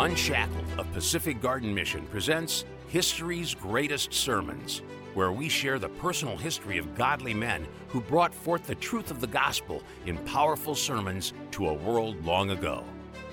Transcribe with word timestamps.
Unshackled 0.00 0.64
of 0.78 0.90
Pacific 0.94 1.42
Garden 1.42 1.74
Mission 1.74 2.06
presents 2.06 2.64
History's 2.88 3.54
Greatest 3.54 4.14
Sermons, 4.14 4.80
where 5.12 5.30
we 5.30 5.46
share 5.46 5.78
the 5.78 5.90
personal 5.90 6.38
history 6.38 6.78
of 6.78 6.94
godly 6.94 7.34
men 7.34 7.66
who 7.88 8.00
brought 8.00 8.32
forth 8.32 8.66
the 8.66 8.74
truth 8.76 9.10
of 9.10 9.20
the 9.20 9.26
gospel 9.26 9.82
in 10.06 10.16
powerful 10.24 10.74
sermons 10.74 11.34
to 11.50 11.68
a 11.68 11.74
world 11.74 12.24
long 12.24 12.48
ago. 12.48 12.82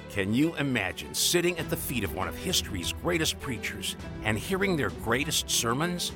Can 0.09 0.33
you 0.33 0.55
imagine 0.55 1.13
sitting 1.13 1.57
at 1.57 1.69
the 1.69 1.77
feet 1.77 2.03
of 2.03 2.13
one 2.13 2.27
of 2.27 2.35
history's 2.35 2.91
greatest 2.91 3.39
preachers 3.39 3.95
and 4.25 4.37
hearing 4.37 4.75
their 4.75 4.89
greatest 4.89 5.49
sermons? 5.49 6.11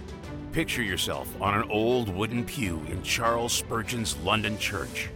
Picture 0.51 0.83
yourself 0.83 1.33
on 1.41 1.53
an 1.53 1.71
old 1.71 2.09
wooden 2.09 2.43
pew 2.43 2.81
in 2.89 3.01
Charles 3.03 3.53
Spurgeon's 3.53 4.17
London 4.17 4.57
church. 4.57 5.11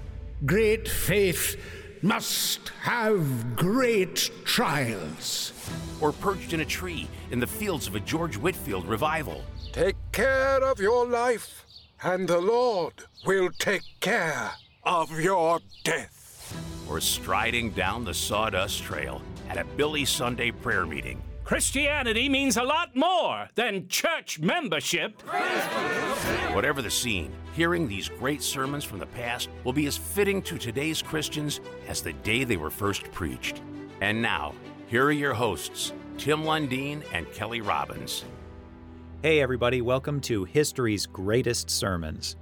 Great 0.46 0.88
faith 0.88 1.58
must 2.06 2.70
have 2.82 3.56
great 3.56 4.30
trials. 4.44 5.52
Or 6.00 6.12
perched 6.12 6.54
in 6.54 6.60
a 6.60 6.66
tree 6.66 7.08
in 7.32 7.40
the 7.40 7.48
fields 7.48 7.88
of 7.88 7.96
a 7.96 8.00
George 8.00 8.38
Whitefield 8.38 8.88
revival. 8.88 9.44
Take 9.74 9.96
care 10.12 10.64
of 10.64 10.80
your 10.80 11.08
life, 11.08 11.66
and 12.04 12.28
the 12.28 12.40
Lord 12.40 12.94
will 13.26 13.50
take 13.58 13.82
care 14.02 14.52
of 14.84 15.20
your 15.20 15.60
death. 15.84 16.56
Or 16.88 17.02
striding 17.02 17.72
down 17.72 18.06
the 18.06 18.14
sawdust 18.14 18.84
trail 18.84 19.24
at 19.50 19.58
a 19.58 19.66
Billy 19.76 20.06
Sunday 20.06 20.52
prayer 20.52 20.86
meeting. 20.86 21.24
Christianity 21.46 22.28
means 22.28 22.58
a 22.58 22.64
lot 22.64 22.96
more 22.96 23.48
than 23.54 23.88
church 23.88 24.40
membership. 24.40 25.22
Whatever 26.56 26.82
the 26.82 26.90
scene, 26.90 27.32
hearing 27.54 27.88
these 27.88 28.10
great 28.10 28.42
sermons 28.42 28.84
from 28.84 28.98
the 28.98 29.06
past 29.06 29.50
will 29.64 29.72
be 29.72 29.86
as 29.86 29.96
fitting 29.96 30.42
to 30.42 30.58
today's 30.58 31.04
Christians 31.04 31.60
as 31.88 32.02
the 32.02 32.14
day 32.14 32.46
they 32.46 32.58
were 32.58 32.72
first 32.72 33.12
preached. 33.12 33.62
And 34.02 34.24
now, 34.24 34.56
here 34.88 35.06
are 35.06 35.12
your 35.12 35.36
hosts, 35.36 35.94
Tim 36.18 36.42
Lundeen 36.46 37.04
and 37.14 37.32
Kelly 37.32 37.62
Robbins. 37.62 38.26
Hey, 39.22 39.40
everybody, 39.40 39.84
welcome 39.84 40.22
to 40.22 40.46
History's 40.46 41.06
Greatest 41.06 41.70
Sermons. 41.70 42.38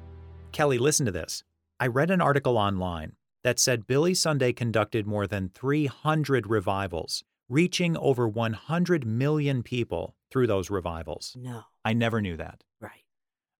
Kelly, 0.53 0.77
listen 0.77 1.05
to 1.07 1.11
this. 1.11 1.43
I 1.77 1.88
read 1.88 2.09
an 2.09 2.21
article 2.21 2.57
online 2.57 3.17
that 3.43 3.59
said 3.59 3.85
Billy 3.85 4.13
Sunday 4.13 4.53
conducted 4.53 5.05
more 5.05 5.27
than 5.27 5.49
300 5.49 6.47
revivals, 6.47 7.25
reaching 7.49 7.97
over 7.97 8.27
100 8.27 9.05
million 9.05 9.63
people 9.63 10.16
through 10.31 10.47
those 10.47 10.69
revivals. 10.69 11.36
No. 11.39 11.63
I 11.85 11.94
never 11.94 12.22
knew 12.22 12.38
that. 12.38 12.63
Right. 12.80 13.03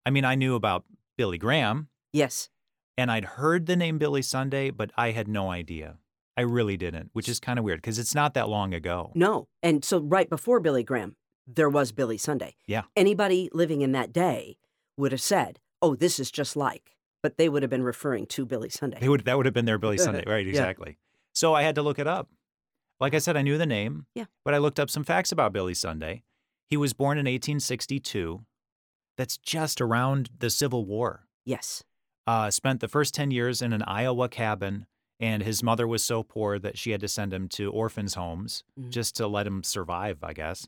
I 0.06 0.10
mean, 0.10 0.26
I 0.26 0.36
knew 0.36 0.56
about 0.56 0.86
Billy 1.18 1.38
Graham, 1.38 1.90
Yes. 2.12 2.50
and 2.98 3.12
I'd 3.12 3.26
heard 3.26 3.66
the 3.66 3.76
name 3.76 3.98
Billy 3.98 4.22
Sunday, 4.22 4.70
but 4.72 4.92
I 4.98 5.12
had 5.12 5.28
no 5.28 5.50
idea. 5.52 5.98
I 6.36 6.42
really 6.42 6.78
didn't, 6.78 7.12
which 7.14 7.30
is 7.30 7.40
kind 7.40 7.60
of 7.60 7.66
weird 7.66 7.80
because 7.80 8.00
it's 8.00 8.16
not 8.16 8.34
that 8.34 8.50
long 8.50 8.74
ago. 8.74 9.12
No. 9.14 9.48
And 9.62 9.86
so 9.86 10.00
right 10.00 10.28
before 10.30 10.60
Billy 10.60 10.84
Graham, 10.84 11.16
there 11.46 11.70
was 11.70 11.92
Billy 11.92 12.18
Sunday. 12.18 12.56
Yeah. 12.66 12.84
Anybody 12.96 13.50
living 13.54 13.82
in 13.82 13.92
that 13.92 14.12
day 14.12 14.58
would 14.98 15.12
have 15.12 15.22
said, 15.22 15.60
"Oh, 15.82 15.94
this 15.96 16.20
is 16.20 16.32
just 16.32 16.56
like," 16.56 16.96
but 17.22 17.38
they 17.38 17.50
would 17.50 17.62
have 17.62 17.70
been 17.70 17.84
referring 17.84 18.26
to 18.28 18.46
Billy 18.48 18.70
Sunday. 18.70 18.98
They 19.00 19.10
would 19.10 19.26
that 19.26 19.38
would 19.38 19.46
have 19.46 19.54
been 19.54 19.66
their 19.66 19.78
Billy 19.78 19.98
Sunday, 20.00 20.24
right? 20.26 20.44
Yeah. 20.46 20.50
Exactly. 20.52 20.98
So 21.34 21.54
I 21.54 21.62
had 21.62 21.76
to 21.76 21.84
look 21.84 22.00
it 22.00 22.08
up. 22.08 22.30
Like 23.04 23.14
I 23.14 23.18
said, 23.20 23.36
I 23.36 23.42
knew 23.42 23.58
the 23.58 23.66
name. 23.66 24.06
Yeah. 24.16 24.26
But 24.46 24.54
I 24.54 24.60
looked 24.60 24.80
up 24.80 24.90
some 24.90 25.04
facts 25.04 25.32
about 25.34 25.52
Billy 25.52 25.74
Sunday. 25.74 26.24
He 26.70 26.78
was 26.78 26.94
born 26.94 27.18
in 27.18 27.26
1862. 27.26 28.46
That's 29.18 29.38
just 29.38 29.82
around 29.82 30.30
the 30.40 30.50
Civil 30.50 30.86
War. 30.86 31.28
yes. 31.46 31.84
Uh, 32.26 32.50
spent 32.50 32.80
the 32.80 32.88
first 32.88 33.14
10 33.14 33.32
years 33.32 33.62
in 33.62 33.74
an 33.74 33.84
Iowa 33.84 34.30
cabin, 34.30 34.86
and 35.20 35.44
his 35.44 35.62
mother 35.62 35.86
was 35.86 36.02
so 36.02 36.24
poor 36.24 36.58
that 36.58 36.78
she 36.78 36.92
had 36.92 37.02
to 37.02 37.08
send 37.10 37.34
him 37.34 37.50
to 37.50 37.70
orphans' 37.70 38.14
homes 38.14 38.64
Mhm. 38.80 38.90
just 38.92 39.18
to 39.18 39.28
let 39.28 39.46
him 39.46 39.62
survive, 39.64 40.24
I 40.24 40.32
guess. 40.32 40.66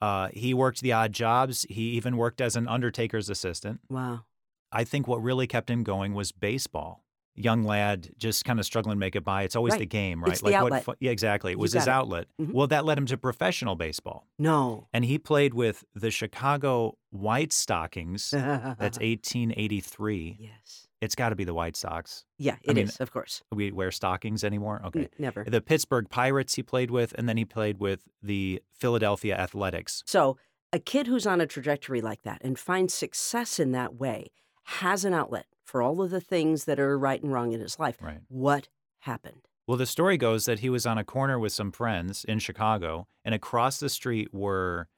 Uh, 0.00 0.28
he 0.32 0.54
worked 0.54 0.80
the 0.82 0.92
odd 0.92 1.12
jobs. 1.12 1.66
He 1.68 1.90
even 1.96 2.16
worked 2.16 2.40
as 2.40 2.54
an 2.54 2.68
undertaker's 2.68 3.28
assistant. 3.28 3.80
Wow. 3.90 4.26
I 4.70 4.84
think 4.84 5.08
what 5.08 5.20
really 5.20 5.48
kept 5.48 5.68
him 5.68 5.82
going 5.82 6.14
was 6.14 6.30
baseball. 6.30 7.03
Young 7.36 7.64
lad, 7.64 8.10
just 8.16 8.44
kind 8.44 8.60
of 8.60 8.64
struggling 8.66 8.94
to 8.96 8.98
make 9.00 9.16
it 9.16 9.24
by. 9.24 9.42
It's 9.42 9.56
always 9.56 9.72
Right. 9.72 9.80
the 9.80 9.86
game, 9.86 10.22
right? 10.22 10.32
It's 10.32 10.40
the 10.40 10.54
outlet. 10.54 10.84
fu- 10.84 10.94
yeah, 11.00 11.10
exactly. 11.10 11.50
It 11.52 11.58
was 11.58 11.72
his 11.72 11.86
it. 11.86 11.90
outlet. 11.90 12.28
Mhm. 12.40 12.52
Well, 12.52 12.66
that 12.68 12.84
led 12.84 12.96
him 12.96 13.06
to 13.06 13.16
professional 13.18 13.74
baseball, 13.74 14.28
No. 14.38 14.86
and 14.92 15.04
he 15.04 15.18
played 15.18 15.52
with 15.54 15.84
the 15.94 16.10
Chicago 16.12 16.96
White 17.10 17.52
Stockings. 17.52 18.30
That's 18.30 18.98
1883. 19.00 20.36
yes. 20.40 20.86
It's 21.00 21.14
got 21.14 21.30
to 21.30 21.36
be 21.36 21.44
the 21.44 21.52
White 21.52 21.76
Sox. 21.76 22.24
Yeah, 22.38 22.56
it 22.62 22.78
is. 22.78 22.98
mean, 22.98 23.02
of 23.02 23.12
course. 23.12 23.42
We 23.52 23.70
wear 23.72 23.90
stockings 23.90 24.42
anymore. 24.42 24.80
Okay. 24.86 25.00
N- 25.00 25.08
never. 25.18 25.44
The 25.44 25.60
Pittsburgh 25.60 26.08
Pirates 26.08 26.54
he 26.54 26.62
played 26.62 26.90
with, 26.90 27.12
and 27.18 27.28
then 27.28 27.36
he 27.36 27.44
played 27.44 27.78
with 27.78 28.04
the 28.22 28.62
Philadelphia 28.72 29.36
Athletics. 29.36 30.02
So, 30.06 30.38
a 30.72 30.78
kid 30.78 31.06
who's 31.06 31.26
on 31.26 31.40
a 31.42 31.46
trajectory 31.46 32.00
like 32.00 32.22
that 32.22 32.40
and 32.42 32.58
finds 32.58 32.94
success 32.94 33.60
in 33.60 33.72
that 33.72 33.94
way 33.96 34.28
has 34.68 35.04
an 35.04 35.12
outlet 35.12 35.46
for 35.64 35.82
all 35.82 36.02
of 36.02 36.10
the 36.10 36.20
things 36.20 36.64
that 36.64 36.78
are 36.78 36.98
right 36.98 37.22
and 37.22 37.32
wrong 37.32 37.52
in 37.52 37.60
his 37.60 37.78
life. 37.78 37.96
Right. 38.00 38.20
What 38.28 38.68
happened? 39.00 39.48
Well, 39.66 39.78
the 39.78 39.86
story 39.86 40.16
goes 40.18 40.44
that 40.44 40.58
he 40.60 40.68
was 40.68 40.84
on 40.86 40.98
a 40.98 41.04
corner 41.04 41.38
with 41.38 41.52
some 41.52 41.72
friends 41.72 42.24
in 42.24 42.38
Chicago, 42.38 43.06
and 43.24 43.34
across 43.34 43.80
the 43.80 43.88
street 43.88 44.32
were 44.32 44.88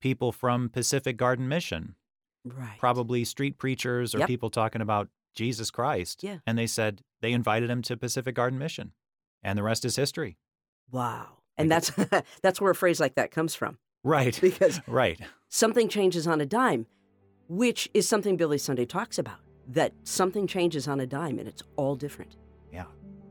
people 0.00 0.32
from 0.32 0.68
Pacific 0.70 1.16
Garden 1.16 1.46
Mission, 1.48 1.94
Right. 2.44 2.78
probably 2.78 3.24
street 3.24 3.58
preachers 3.58 4.14
or 4.14 4.18
Yep. 4.20 4.28
people 4.28 4.50
talking 4.50 4.80
about 4.80 5.08
Jesus 5.34 5.70
Christ. 5.70 6.22
Yeah. 6.22 6.38
And 6.46 6.56
they 6.58 6.66
said 6.66 7.02
they 7.20 7.32
invited 7.32 7.68
him 7.70 7.82
to 7.82 7.96
Pacific 7.96 8.34
Garden 8.34 8.58
Mission, 8.58 8.92
and 9.42 9.58
the 9.58 9.62
rest 9.62 9.84
is 9.84 9.96
history. 9.96 10.38
Wow. 10.90 11.38
And 11.58 11.70
that's 11.70 11.90
that's 12.42 12.60
where 12.60 12.70
a 12.70 12.74
phrase 12.74 13.00
like 13.00 13.14
that 13.16 13.30
comes 13.30 13.54
from 13.54 13.78
Right. 14.02 14.38
because 14.40 14.80
right. 14.88 15.20
something 15.48 15.88
changes 15.88 16.26
on 16.26 16.40
a 16.40 16.46
dime, 16.46 16.86
which 17.48 17.88
is 17.94 18.08
something 18.08 18.36
Billy 18.36 18.58
Sunday 18.58 18.84
talks 18.86 19.18
about. 19.18 19.38
That 19.68 19.92
something 20.04 20.46
changes 20.46 20.86
on 20.86 21.00
a 21.00 21.06
dime 21.06 21.38
and 21.38 21.48
it's 21.48 21.62
all 21.76 21.96
different. 21.96 22.36
Yeah. 22.72 22.84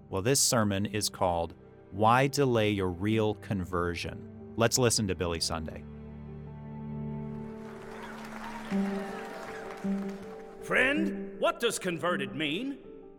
Well, 0.09 0.21
this 0.21 0.39
sermon 0.39 0.85
is 0.85 1.09
called 1.09 1.53
Why 1.91 2.27
Delay 2.27 2.71
Your 2.71 2.89
Real 2.89 3.35
Conversion? 3.35 4.29
Let's 4.55 4.77
listen 4.77 5.07
to 5.07 5.15
Billy 5.15 5.39
Sunday. 5.39 5.83
Friend, 10.61 11.31
what 11.39 11.59
does 11.59 11.77
converted 11.77 12.35
mean? 12.35 12.77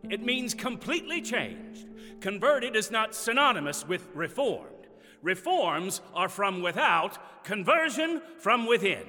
It 0.09 0.21
means 0.21 0.53
completely 0.53 1.21
changed. 1.21 1.87
Converted 2.21 2.75
is 2.75 2.91
not 2.91 3.15
synonymous 3.15 3.87
with 3.87 4.07
reformed. 4.13 4.87
Reforms 5.21 6.01
are 6.13 6.29
from 6.29 6.61
without, 6.61 7.43
conversion 7.43 8.21
from 8.39 8.67
within. 8.67 9.05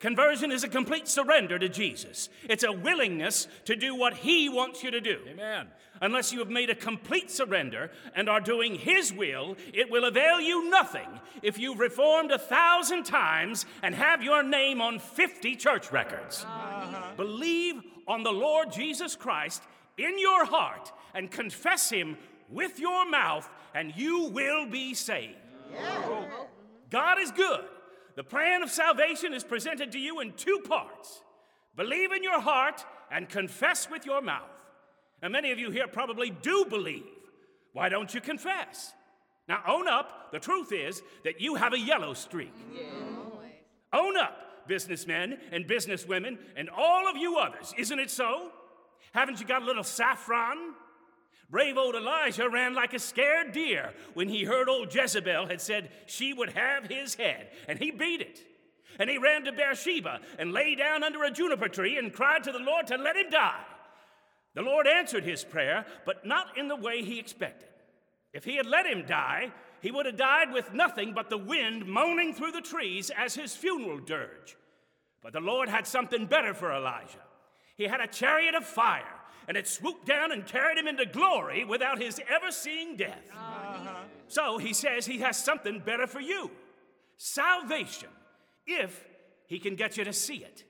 Conversion 0.00 0.50
is 0.50 0.64
a 0.64 0.68
complete 0.68 1.06
surrender 1.06 1.58
to 1.58 1.68
Jesus. 1.68 2.30
It's 2.48 2.64
a 2.64 2.72
willingness 2.72 3.46
to 3.66 3.76
do 3.76 3.94
what 3.94 4.14
He 4.14 4.48
wants 4.48 4.82
you 4.82 4.90
to 4.90 5.00
do. 5.00 5.18
Amen. 5.28 5.68
Unless 6.00 6.32
you 6.32 6.38
have 6.38 6.48
made 6.48 6.70
a 6.70 6.74
complete 6.74 7.30
surrender 7.30 7.90
and 8.14 8.26
are 8.26 8.40
doing 8.40 8.76
His 8.76 9.12
will, 9.12 9.58
it 9.74 9.90
will 9.90 10.06
avail 10.06 10.40
you 10.40 10.70
nothing 10.70 11.08
if 11.42 11.58
you've 11.58 11.78
reformed 11.78 12.30
a 12.30 12.38
thousand 12.38 13.04
times 13.04 13.66
and 13.82 13.94
have 13.94 14.22
your 14.22 14.42
name 14.42 14.80
on 14.80 14.98
50 14.98 15.54
church 15.56 15.92
records. 15.92 16.44
Uh-huh. 16.44 17.12
Believe 17.18 17.82
on 18.08 18.22
the 18.22 18.32
Lord 18.32 18.72
Jesus 18.72 19.14
Christ 19.14 19.62
in 19.98 20.18
your 20.18 20.46
heart 20.46 20.90
and 21.14 21.30
confess 21.30 21.90
Him 21.90 22.16
with 22.48 22.80
your 22.80 23.08
mouth, 23.08 23.48
and 23.74 23.92
you 23.94 24.24
will 24.30 24.64
be 24.66 24.94
saved. 24.94 25.36
God 26.88 27.20
is 27.20 27.30
good. 27.30 27.64
The 28.16 28.24
plan 28.24 28.62
of 28.62 28.70
salvation 28.70 29.32
is 29.32 29.44
presented 29.44 29.92
to 29.92 29.98
you 29.98 30.20
in 30.20 30.32
two 30.32 30.60
parts 30.66 31.22
believe 31.76 32.12
in 32.12 32.22
your 32.22 32.40
heart 32.40 32.84
and 33.10 33.28
confess 33.28 33.88
with 33.88 34.04
your 34.04 34.20
mouth. 34.20 34.50
And 35.22 35.32
many 35.32 35.50
of 35.50 35.58
you 35.58 35.70
here 35.70 35.86
probably 35.88 36.30
do 36.30 36.66
believe. 36.68 37.04
Why 37.72 37.88
don't 37.88 38.12
you 38.12 38.20
confess? 38.20 38.92
Now, 39.48 39.62
own 39.66 39.88
up. 39.88 40.30
The 40.32 40.38
truth 40.38 40.72
is 40.72 41.02
that 41.24 41.40
you 41.40 41.54
have 41.54 41.72
a 41.72 41.78
yellow 41.78 42.14
streak. 42.14 42.52
Own 43.92 44.16
up, 44.16 44.68
businessmen 44.68 45.38
and 45.52 45.66
businesswomen, 45.66 46.38
and 46.56 46.68
all 46.70 47.08
of 47.08 47.16
you 47.16 47.38
others. 47.38 47.72
Isn't 47.78 47.98
it 47.98 48.10
so? 48.10 48.50
Haven't 49.12 49.40
you 49.40 49.46
got 49.46 49.62
a 49.62 49.64
little 49.64 49.82
saffron? 49.82 50.74
Brave 51.50 51.76
old 51.76 51.96
Elijah 51.96 52.48
ran 52.48 52.74
like 52.74 52.94
a 52.94 52.98
scared 52.98 53.52
deer 53.52 53.92
when 54.14 54.28
he 54.28 54.44
heard 54.44 54.68
old 54.68 54.94
Jezebel 54.94 55.46
had 55.46 55.60
said 55.60 55.90
she 56.06 56.32
would 56.32 56.50
have 56.50 56.86
his 56.86 57.16
head, 57.16 57.48
and 57.66 57.78
he 57.78 57.90
beat 57.90 58.20
it. 58.20 58.40
And 58.98 59.10
he 59.10 59.18
ran 59.18 59.44
to 59.44 59.52
Beersheba 59.52 60.20
and 60.38 60.52
lay 60.52 60.76
down 60.76 61.02
under 61.02 61.24
a 61.24 61.30
juniper 61.30 61.68
tree 61.68 61.98
and 61.98 62.12
cried 62.12 62.44
to 62.44 62.52
the 62.52 62.58
Lord 62.58 62.86
to 62.88 62.96
let 62.96 63.16
him 63.16 63.30
die. 63.30 63.64
The 64.54 64.62
Lord 64.62 64.86
answered 64.86 65.24
his 65.24 65.42
prayer, 65.42 65.86
but 66.04 66.24
not 66.24 66.56
in 66.56 66.68
the 66.68 66.76
way 66.76 67.02
he 67.02 67.18
expected. 67.18 67.68
If 68.32 68.44
he 68.44 68.56
had 68.56 68.66
let 68.66 68.86
him 68.86 69.06
die, 69.06 69.52
he 69.80 69.90
would 69.90 70.06
have 70.06 70.16
died 70.16 70.52
with 70.52 70.72
nothing 70.72 71.14
but 71.14 71.30
the 71.30 71.38
wind 71.38 71.86
moaning 71.86 72.34
through 72.34 72.52
the 72.52 72.60
trees 72.60 73.10
as 73.16 73.34
his 73.34 73.56
funeral 73.56 73.98
dirge. 73.98 74.56
But 75.22 75.32
the 75.32 75.40
Lord 75.40 75.68
had 75.68 75.86
something 75.86 76.26
better 76.26 76.54
for 76.54 76.72
Elijah. 76.72 77.24
He 77.76 77.84
had 77.84 78.00
a 78.00 78.06
chariot 78.06 78.54
of 78.54 78.64
fire 78.64 79.19
and 79.50 79.56
it 79.56 79.66
swooped 79.66 80.06
down 80.06 80.30
and 80.30 80.46
carried 80.46 80.78
him 80.78 80.86
into 80.86 81.04
glory 81.04 81.64
without 81.64 82.00
his 82.00 82.20
ever 82.32 82.52
seeing 82.52 82.96
death. 82.96 83.18
Uh-huh. 83.32 84.04
So 84.28 84.58
he 84.58 84.72
says 84.72 85.04
he 85.04 85.18
has 85.18 85.44
something 85.44 85.80
better 85.80 86.06
for 86.06 86.20
you 86.20 86.52
salvation, 87.16 88.10
if 88.64 89.04
he 89.48 89.58
can 89.58 89.74
get 89.74 89.96
you 89.96 90.04
to 90.04 90.12
see 90.12 90.36
it. 90.36 90.62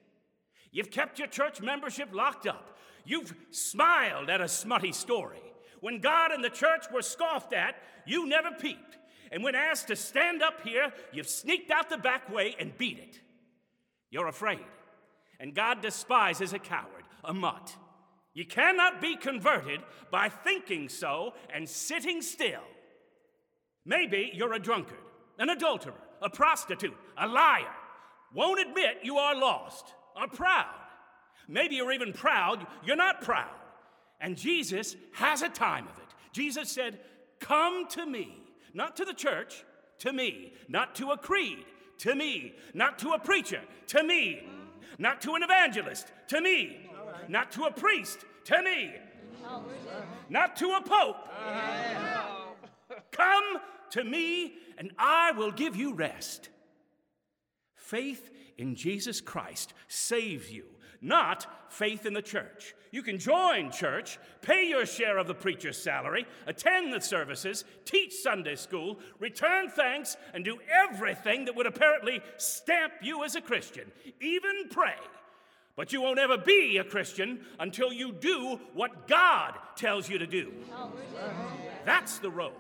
You've 0.73 0.91
kept 0.91 1.19
your 1.19 1.29
church 1.29 1.61
membership 1.61 2.09
locked 2.15 2.47
up. 2.47 2.79
You've 3.05 3.35
smiled 3.51 4.31
at 4.31 4.41
a 4.41 4.49
smutty 4.49 4.93
story. 4.93 5.43
When 5.81 6.01
God 6.01 6.33
and 6.33 6.43
the 6.43 6.49
church 6.49 6.87
were 6.91 7.03
scoffed 7.03 7.53
at, 7.53 7.75
you 8.07 8.27
never 8.27 8.51
peeped. 8.51 8.97
And 9.31 9.45
when 9.45 9.55
asked 9.55 9.89
to 9.89 9.97
stand 9.97 10.43
up 10.43 10.67
here, 10.67 10.91
you've 11.13 11.29
sneaked 11.29 11.71
out 11.71 11.91
the 11.91 11.99
back 11.99 12.33
way 12.33 12.57
and 12.59 12.79
beat 12.79 12.99
it. 12.99 13.21
You're 14.09 14.29
afraid. 14.29 14.65
And 15.39 15.55
God 15.55 15.83
despises 15.83 16.55
a 16.55 16.59
coward, 16.59 17.05
a 17.23 17.35
mutt. 17.35 17.77
You 18.35 18.47
cannot 18.47 19.01
be 19.01 19.17
converted 19.17 19.81
by 20.11 20.29
thinking 20.29 20.89
so 20.89 21.35
and 21.53 21.69
sitting 21.69 22.23
still. 22.23 22.63
Maybe 23.85 24.31
you're 24.35 24.53
a 24.53 24.59
drunkard, 24.59 24.99
an 25.39 25.51
adulterer, 25.51 25.95
a 26.23 26.31
prostitute, 26.31 26.97
a 27.19 27.27
liar. 27.27 27.75
Won't 28.33 28.61
admit 28.61 28.99
you 29.03 29.17
are 29.17 29.35
lost, 29.35 29.95
are 30.15 30.29
proud. 30.29 30.67
Maybe 31.49 31.75
you're 31.75 31.93
even 31.93 32.13
proud 32.13 32.67
you're 32.85 32.97
not 32.97 33.23
proud. 33.23 33.51
And 34.21 34.37
Jesus 34.37 34.97
has 35.13 35.43
a 35.43 35.49
time 35.49 35.89
of 35.89 35.99
it. 35.99 36.15
Jesus 36.33 36.71
said, 36.71 37.01
Come 37.41 37.89
to 37.89 38.07
me, 38.07 38.43
not 38.75 38.97
to 38.97 39.05
the 39.05 39.15
church, 39.15 39.65
to 40.01 40.13
me, 40.13 40.53
not 40.69 40.95
to 40.97 41.11
a 41.11 41.19
creed, 41.19 41.65
to 41.99 42.15
me, 42.15 42.55
not 42.75 42.99
to 43.01 43.13
a 43.13 43.19
preacher, 43.19 43.63
to 43.89 44.03
me, 44.03 44.43
not 44.99 45.21
to 45.23 45.35
an 45.35 45.43
evangelist, 45.43 46.13
to 46.29 46.41
me, 46.41 46.90
not 47.31 47.53
to 47.53 47.65
a 47.65 47.73
priest, 47.73 48.25
to 48.45 48.63
me, 48.63 48.93
not 50.29 50.57
to 50.57 50.71
a 50.73 50.83
pope. 50.83 51.17
Come 53.13 53.45
to 53.91 54.05
me, 54.05 54.55
and 54.79 54.93
I 54.99 55.33
will 55.33 55.53
give 55.53 55.77
you 55.77 55.95
rest. 55.95 56.49
Faith 57.75 58.31
in 58.59 58.75
Jesus 58.75 59.21
Christ 59.21 59.75
saves 59.89 60.51
you 60.51 60.65
not 61.01 61.47
faith 61.73 62.05
in 62.05 62.13
the 62.13 62.23
church. 62.23 62.75
You 62.91 63.03
can 63.03 63.19
join 63.19 63.71
church, 63.71 64.19
pay 64.43 64.69
your 64.69 64.85
share 64.85 65.19
of 65.19 65.27
the 65.27 65.35
preacher's 65.35 65.81
salary, 65.81 66.27
attend 66.47 66.93
the 66.93 67.01
services, 67.01 67.65
teach 67.85 68.15
Sunday 68.15 68.57
school, 68.57 68.99
return 69.19 69.71
thanks, 69.71 70.17
and 70.35 70.45
do 70.45 70.59
everything 70.71 71.45
that 71.45 71.57
would 71.57 71.67
apparently 71.67 72.21
stamp 72.37 72.93
you 73.01 73.25
as 73.25 73.37
a 73.37 73.41
Christian, 73.41 73.91
even 74.21 74.69
pray. 74.71 74.97
But 75.77 75.93
you 75.93 76.03
won't 76.03 76.19
ever 76.19 76.37
be 76.37 76.79
a 76.79 76.85
Christian 76.85 77.41
until 77.59 77.93
you 77.93 78.13
do 78.13 78.61
what 78.75 79.07
God 79.09 79.55
tells 79.77 80.09
you 80.09 80.19
to 80.19 80.27
do. 80.27 80.53
That's 81.85 82.19
the 82.19 82.31
road. 82.31 82.53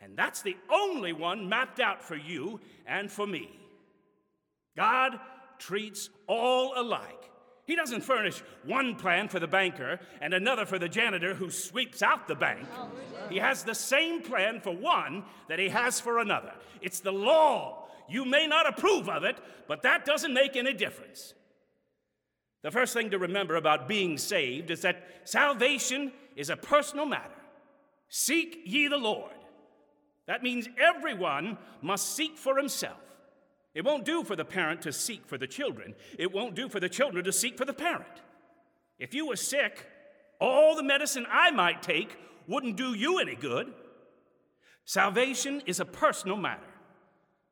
And 0.00 0.16
that's 0.16 0.42
the 0.42 0.56
only 0.72 1.12
one 1.12 1.48
mapped 1.48 1.80
out 1.80 2.02
for 2.02 2.16
you 2.16 2.60
and 2.86 3.10
for 3.10 3.26
me. 3.26 3.50
God 4.76 5.18
treats 5.58 6.08
all 6.26 6.72
alike. 6.76 7.30
He 7.66 7.76
doesn't 7.76 8.00
furnish 8.00 8.42
one 8.64 8.94
plan 8.94 9.28
for 9.28 9.38
the 9.38 9.46
banker 9.46 10.00
and 10.22 10.32
another 10.32 10.64
for 10.64 10.78
the 10.78 10.88
janitor 10.88 11.34
who 11.34 11.50
sweeps 11.50 12.00
out 12.02 12.26
the 12.26 12.34
bank. 12.34 12.66
He 13.28 13.36
has 13.36 13.62
the 13.62 13.74
same 13.74 14.22
plan 14.22 14.60
for 14.60 14.74
one 14.74 15.24
that 15.48 15.58
he 15.58 15.68
has 15.68 16.00
for 16.00 16.18
another. 16.18 16.54
It's 16.80 17.00
the 17.00 17.12
law. 17.12 17.88
You 18.08 18.24
may 18.24 18.46
not 18.46 18.66
approve 18.66 19.10
of 19.10 19.24
it, 19.24 19.36
but 19.66 19.82
that 19.82 20.06
doesn't 20.06 20.32
make 20.32 20.56
any 20.56 20.72
difference. 20.72 21.34
The 22.62 22.70
first 22.70 22.92
thing 22.92 23.10
to 23.10 23.18
remember 23.18 23.56
about 23.56 23.88
being 23.88 24.18
saved 24.18 24.70
is 24.70 24.82
that 24.82 25.04
salvation 25.24 26.12
is 26.36 26.50
a 26.50 26.56
personal 26.56 27.06
matter. 27.06 27.34
Seek 28.08 28.62
ye 28.64 28.88
the 28.88 28.96
Lord. 28.96 29.32
That 30.26 30.42
means 30.42 30.68
everyone 30.78 31.56
must 31.80 32.14
seek 32.16 32.36
for 32.36 32.56
himself. 32.56 32.98
It 33.74 33.84
won't 33.84 34.04
do 34.04 34.24
for 34.24 34.34
the 34.34 34.44
parent 34.44 34.82
to 34.82 34.92
seek 34.92 35.26
for 35.26 35.38
the 35.38 35.46
children. 35.46 35.94
It 36.18 36.32
won't 36.32 36.54
do 36.54 36.68
for 36.68 36.80
the 36.80 36.88
children 36.88 37.24
to 37.24 37.32
seek 37.32 37.56
for 37.56 37.64
the 37.64 37.72
parent. 37.72 38.22
If 38.98 39.14
you 39.14 39.26
were 39.26 39.36
sick, 39.36 39.86
all 40.40 40.74
the 40.74 40.82
medicine 40.82 41.26
I 41.30 41.50
might 41.50 41.82
take 41.82 42.16
wouldn't 42.46 42.76
do 42.76 42.94
you 42.94 43.18
any 43.18 43.36
good. 43.36 43.72
Salvation 44.84 45.62
is 45.66 45.80
a 45.80 45.84
personal 45.84 46.36
matter 46.36 46.62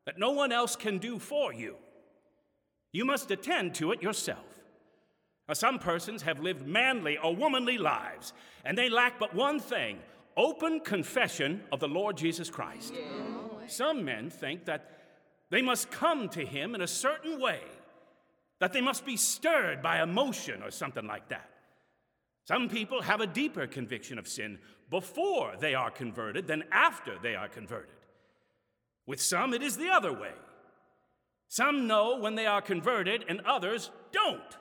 that 0.07 0.19
no 0.19 0.33
one 0.33 0.53
else 0.53 0.75
can 0.75 0.99
do 0.99 1.19
for 1.19 1.53
you. 1.53 1.77
You 2.93 3.05
must 3.05 3.31
attend 3.31 3.75
to 3.77 3.93
it 3.93 4.03
yourself. 4.03 4.56
Now, 5.49 5.55
some 5.55 5.79
persons 5.79 6.23
have 6.23 6.41
lived 6.41 6.67
manly 6.67 7.19
or 7.19 7.35
womanly 7.35 7.79
lives, 7.79 8.33
and 8.65 8.77
they 8.77 8.89
lack 8.89 9.19
but 9.19 9.35
one 9.35 9.61
thing 9.61 9.99
open 10.37 10.81
confession 10.81 11.63
of 11.73 11.81
the 11.81 11.89
Lord 11.89 12.17
Jesus 12.17 12.51
Christ. 12.51 12.95
Yeah. 12.95 13.67
Some 13.69 14.05
men 14.05 14.29
think 14.29 14.67
that 14.67 14.91
they 15.51 15.63
must 15.63 15.91
come 15.91 16.29
to 16.31 16.45
him 16.45 16.75
in 16.75 16.81
a 16.81 16.87
certain 16.87 17.41
way, 17.41 17.61
that 18.61 18.73
they 18.73 18.81
must 18.81 19.07
be 19.07 19.17
stirred 19.17 19.83
by 19.83 20.03
emotion 20.03 20.63
or 20.63 20.71
something 20.71 21.07
like 21.07 21.29
that. 21.29 21.49
Some 22.45 22.69
people 22.69 23.03
have 23.03 23.21
a 23.21 23.27
deeper 23.27 23.67
conviction 23.67 24.19
of 24.19 24.29
sin 24.29 24.59
before 24.91 25.55
they 25.59 25.75
are 25.75 25.91
converted 25.91 26.47
than 26.47 26.65
after 26.71 27.17
they 27.21 27.35
are 27.35 27.49
converted. 27.49 27.95
With 29.07 29.21
some, 29.21 29.55
it 29.55 29.63
is 29.63 29.77
the 29.77 29.89
other 29.89 30.13
way. 30.13 30.33
Some 31.49 31.87
know 31.87 32.19
when 32.19 32.35
they 32.35 32.47
are 32.47 32.61
converted, 32.61 33.25
and 33.29 33.41
others 33.43 33.91
don't. 34.13 34.57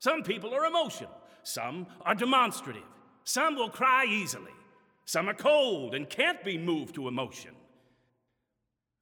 Some 0.00 0.22
people 0.22 0.54
are 0.54 0.64
emotional, 0.64 1.16
some 1.42 1.86
are 2.02 2.14
demonstrative, 2.14 2.82
some 3.22 3.54
will 3.54 3.68
cry 3.68 4.06
easily, 4.06 4.52
some 5.04 5.28
are 5.28 5.34
cold 5.34 5.94
and 5.94 6.08
can't 6.08 6.42
be 6.42 6.58
moved 6.58 6.94
to 6.94 7.06
emotion. 7.06 7.52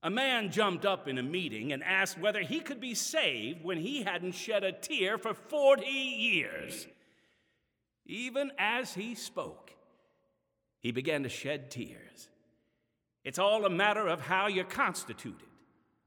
A 0.02 0.10
man 0.10 0.50
jumped 0.50 0.84
up 0.84 1.08
in 1.08 1.18
a 1.18 1.22
meeting 1.22 1.72
and 1.72 1.82
asked 1.82 2.18
whether 2.18 2.40
he 2.40 2.60
could 2.60 2.80
be 2.80 2.94
saved 2.94 3.64
when 3.64 3.78
he 3.78 4.02
hadn't 4.02 4.32
shed 4.32 4.64
a 4.64 4.72
tear 4.72 5.18
for 5.18 5.34
40 5.34 5.86
years. 5.86 6.86
Even 8.04 8.50
as 8.58 8.94
he 8.94 9.14
spoke, 9.14 9.72
he 10.80 10.90
began 10.92 11.22
to 11.22 11.28
shed 11.28 11.70
tears. 11.70 12.28
It's 13.24 13.38
all 13.38 13.64
a 13.64 13.70
matter 13.70 14.08
of 14.08 14.20
how 14.20 14.46
you're 14.46 14.64
constituted. 14.64 15.48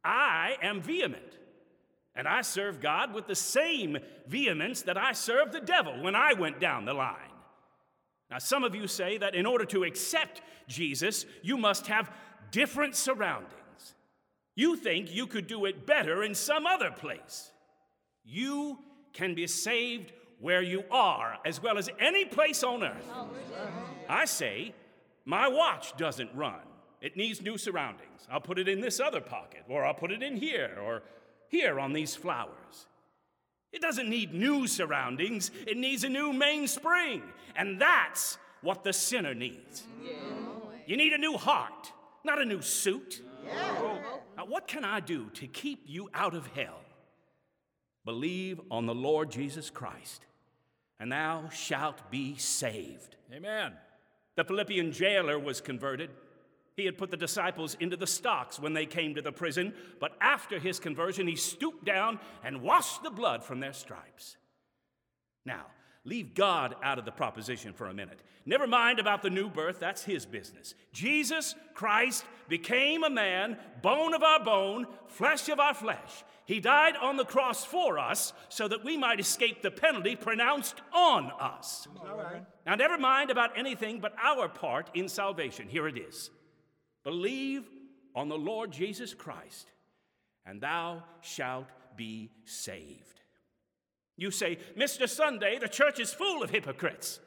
I 0.03 0.55
am 0.61 0.81
vehement, 0.81 1.37
and 2.21 2.27
I 2.27 2.41
serve 2.41 2.79
God 2.79 3.15
with 3.15 3.25
the 3.25 3.33
same 3.33 3.97
vehemence 4.27 4.83
that 4.83 4.95
I 4.95 5.11
served 5.11 5.53
the 5.53 5.59
devil 5.59 6.03
when 6.03 6.15
I 6.15 6.33
went 6.33 6.59
down 6.59 6.85
the 6.85 6.93
line. 6.93 7.15
Now, 8.29 8.37
some 8.37 8.63
of 8.63 8.75
you 8.75 8.85
say 8.85 9.17
that 9.17 9.33
in 9.33 9.47
order 9.47 9.65
to 9.65 9.85
accept 9.85 10.43
Jesus, 10.67 11.25
you 11.41 11.57
must 11.57 11.87
have 11.87 12.11
different 12.51 12.95
surroundings. 12.95 13.95
You 14.53 14.75
think 14.75 15.11
you 15.11 15.25
could 15.25 15.47
do 15.47 15.65
it 15.65 15.87
better 15.87 16.21
in 16.21 16.35
some 16.35 16.67
other 16.67 16.91
place. 16.91 17.49
You 18.23 18.77
can 19.13 19.33
be 19.33 19.47
saved 19.47 20.11
where 20.39 20.61
you 20.61 20.83
are, 20.91 21.39
as 21.43 21.59
well 21.59 21.79
as 21.79 21.89
any 21.99 22.25
place 22.25 22.61
on 22.63 22.83
earth. 22.83 23.09
I 24.07 24.25
say, 24.25 24.75
my 25.25 25.47
watch 25.47 25.97
doesn't 25.97 26.29
run. 26.35 26.61
It 27.01 27.17
needs 27.17 27.41
new 27.41 27.57
surroundings. 27.57 28.27
I'll 28.29 28.41
put 28.41 28.59
it 28.59 28.67
in 28.67 28.79
this 28.79 28.99
other 28.99 29.21
pocket, 29.21 29.63
or 29.67 29.83
I'll 29.83 29.95
put 29.95 30.11
it 30.11 30.21
in 30.21 30.37
here, 30.37 30.77
or 30.85 31.01
here 31.51 31.79
on 31.79 31.91
these 31.91 32.15
flowers. 32.15 32.87
It 33.73 33.81
doesn't 33.81 34.09
need 34.09 34.33
new 34.33 34.67
surroundings, 34.67 35.51
it 35.67 35.77
needs 35.77 36.03
a 36.03 36.09
new 36.09 36.33
mainspring. 36.33 37.21
And 37.55 37.79
that's 37.79 38.37
what 38.61 38.83
the 38.83 38.93
sinner 38.93 39.35
needs. 39.35 39.83
You 40.87 40.97
need 40.97 41.13
a 41.13 41.17
new 41.17 41.37
heart, 41.37 41.91
not 42.23 42.41
a 42.41 42.45
new 42.45 42.61
suit. 42.61 43.21
Now, 44.37 44.45
what 44.45 44.67
can 44.67 44.83
I 44.83 44.99
do 45.01 45.29
to 45.35 45.47
keep 45.47 45.83
you 45.85 46.09
out 46.13 46.33
of 46.33 46.47
hell? 46.47 46.79
Believe 48.05 48.59
on 48.71 48.87
the 48.87 48.95
Lord 48.95 49.29
Jesus 49.29 49.69
Christ, 49.69 50.25
and 50.99 51.11
thou 51.11 51.49
shalt 51.49 52.09
be 52.09 52.35
saved. 52.37 53.15
Amen. 53.33 53.73
The 54.35 54.43
Philippian 54.43 54.91
jailer 54.91 55.37
was 55.37 55.61
converted. 55.61 56.09
He 56.75 56.85
had 56.85 56.97
put 56.97 57.11
the 57.11 57.17
disciples 57.17 57.75
into 57.79 57.97
the 57.97 58.07
stocks 58.07 58.59
when 58.59 58.73
they 58.73 58.85
came 58.85 59.15
to 59.15 59.21
the 59.21 59.31
prison, 59.31 59.73
but 59.99 60.15
after 60.21 60.57
his 60.59 60.79
conversion, 60.79 61.27
he 61.27 61.35
stooped 61.35 61.85
down 61.85 62.19
and 62.43 62.61
washed 62.61 63.03
the 63.03 63.11
blood 63.11 63.43
from 63.43 63.59
their 63.59 63.73
stripes. 63.73 64.37
Now, 65.45 65.65
Leave 66.03 66.33
God 66.33 66.75
out 66.81 66.97
of 66.97 67.05
the 67.05 67.11
proposition 67.11 67.73
for 67.73 67.87
a 67.87 67.93
minute. 67.93 68.21
Never 68.45 68.65
mind 68.65 68.99
about 68.99 69.21
the 69.21 69.29
new 69.29 69.49
birth, 69.49 69.79
that's 69.79 70.03
his 70.03 70.25
business. 70.25 70.73
Jesus 70.91 71.53
Christ 71.75 72.25
became 72.49 73.03
a 73.03 73.09
man, 73.09 73.55
bone 73.83 74.15
of 74.15 74.23
our 74.23 74.43
bone, 74.43 74.87
flesh 75.07 75.47
of 75.47 75.59
our 75.59 75.75
flesh. 75.75 76.23
He 76.45 76.59
died 76.59 76.95
on 76.99 77.17
the 77.17 77.23
cross 77.23 77.63
for 77.63 77.99
us 77.99 78.33
so 78.49 78.67
that 78.67 78.83
we 78.83 78.97
might 78.97 79.19
escape 79.19 79.61
the 79.61 79.69
penalty 79.69 80.15
pronounced 80.15 80.81
on 80.91 81.31
us. 81.39 81.87
Now, 82.65 82.73
never 82.73 82.97
mind 82.97 83.29
about 83.29 83.55
anything 83.55 83.99
but 83.99 84.15
our 84.21 84.49
part 84.49 84.89
in 84.95 85.07
salvation. 85.07 85.67
Here 85.67 85.87
it 85.87 85.99
is 85.99 86.31
Believe 87.03 87.63
on 88.15 88.29
the 88.29 88.37
Lord 88.37 88.71
Jesus 88.71 89.13
Christ, 89.13 89.71
and 90.45 90.61
thou 90.61 91.03
shalt 91.21 91.67
be 91.95 92.31
saved. 92.45 93.21
You 94.17 94.31
say, 94.31 94.59
Mr. 94.77 95.09
Sunday, 95.09 95.57
the 95.59 95.67
church 95.67 95.99
is 95.99 96.13
full 96.13 96.43
of 96.43 96.49
hypocrites. 96.49 97.19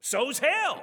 So's 0.00 0.38
hell. 0.38 0.82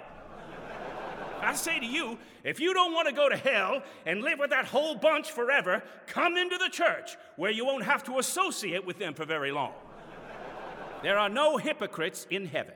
I 1.41 1.53
say 1.55 1.79
to 1.79 1.85
you, 1.85 2.17
if 2.43 2.59
you 2.59 2.73
don't 2.73 2.93
want 2.93 3.07
to 3.07 3.13
go 3.13 3.29
to 3.29 3.35
hell 3.35 3.81
and 4.05 4.21
live 4.21 4.39
with 4.39 4.49
that 4.51 4.65
whole 4.65 4.95
bunch 4.95 5.31
forever, 5.31 5.83
come 6.07 6.37
into 6.37 6.57
the 6.57 6.69
church 6.69 7.17
where 7.35 7.51
you 7.51 7.65
won't 7.65 7.85
have 7.85 8.03
to 8.05 8.19
associate 8.19 8.85
with 8.85 8.99
them 8.99 9.13
for 9.13 9.25
very 9.25 9.51
long. 9.51 9.73
There 11.01 11.17
are 11.17 11.29
no 11.29 11.57
hypocrites 11.57 12.27
in 12.29 12.45
heaven. 12.45 12.73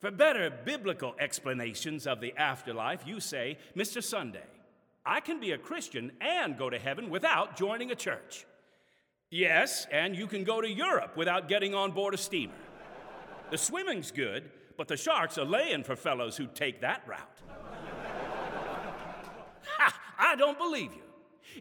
For 0.00 0.10
better 0.10 0.50
biblical 0.64 1.14
explanations 1.18 2.06
of 2.06 2.20
the 2.20 2.34
afterlife, 2.36 3.06
you 3.06 3.20
say, 3.20 3.58
Mr. 3.76 4.02
Sunday, 4.02 4.44
I 5.06 5.20
can 5.20 5.40
be 5.40 5.52
a 5.52 5.58
Christian 5.58 6.12
and 6.20 6.58
go 6.58 6.68
to 6.68 6.78
heaven 6.78 7.08
without 7.10 7.56
joining 7.56 7.90
a 7.90 7.94
church. 7.94 8.44
Yes, 9.30 9.86
and 9.90 10.16
you 10.16 10.26
can 10.26 10.44
go 10.44 10.60
to 10.60 10.68
Europe 10.68 11.16
without 11.16 11.48
getting 11.48 11.74
on 11.74 11.92
board 11.92 12.14
a 12.14 12.16
steamer. 12.16 12.54
The 13.50 13.58
swimming's 13.58 14.10
good, 14.10 14.50
but 14.76 14.88
the 14.88 14.96
sharks 14.96 15.38
are 15.38 15.44
laying 15.44 15.84
for 15.84 15.96
fellows 15.96 16.36
who 16.36 16.46
take 16.46 16.80
that 16.80 17.02
route. 17.06 17.20
ha! 19.66 20.00
I 20.18 20.36
don't 20.36 20.58
believe 20.58 20.92
you. 20.92 21.02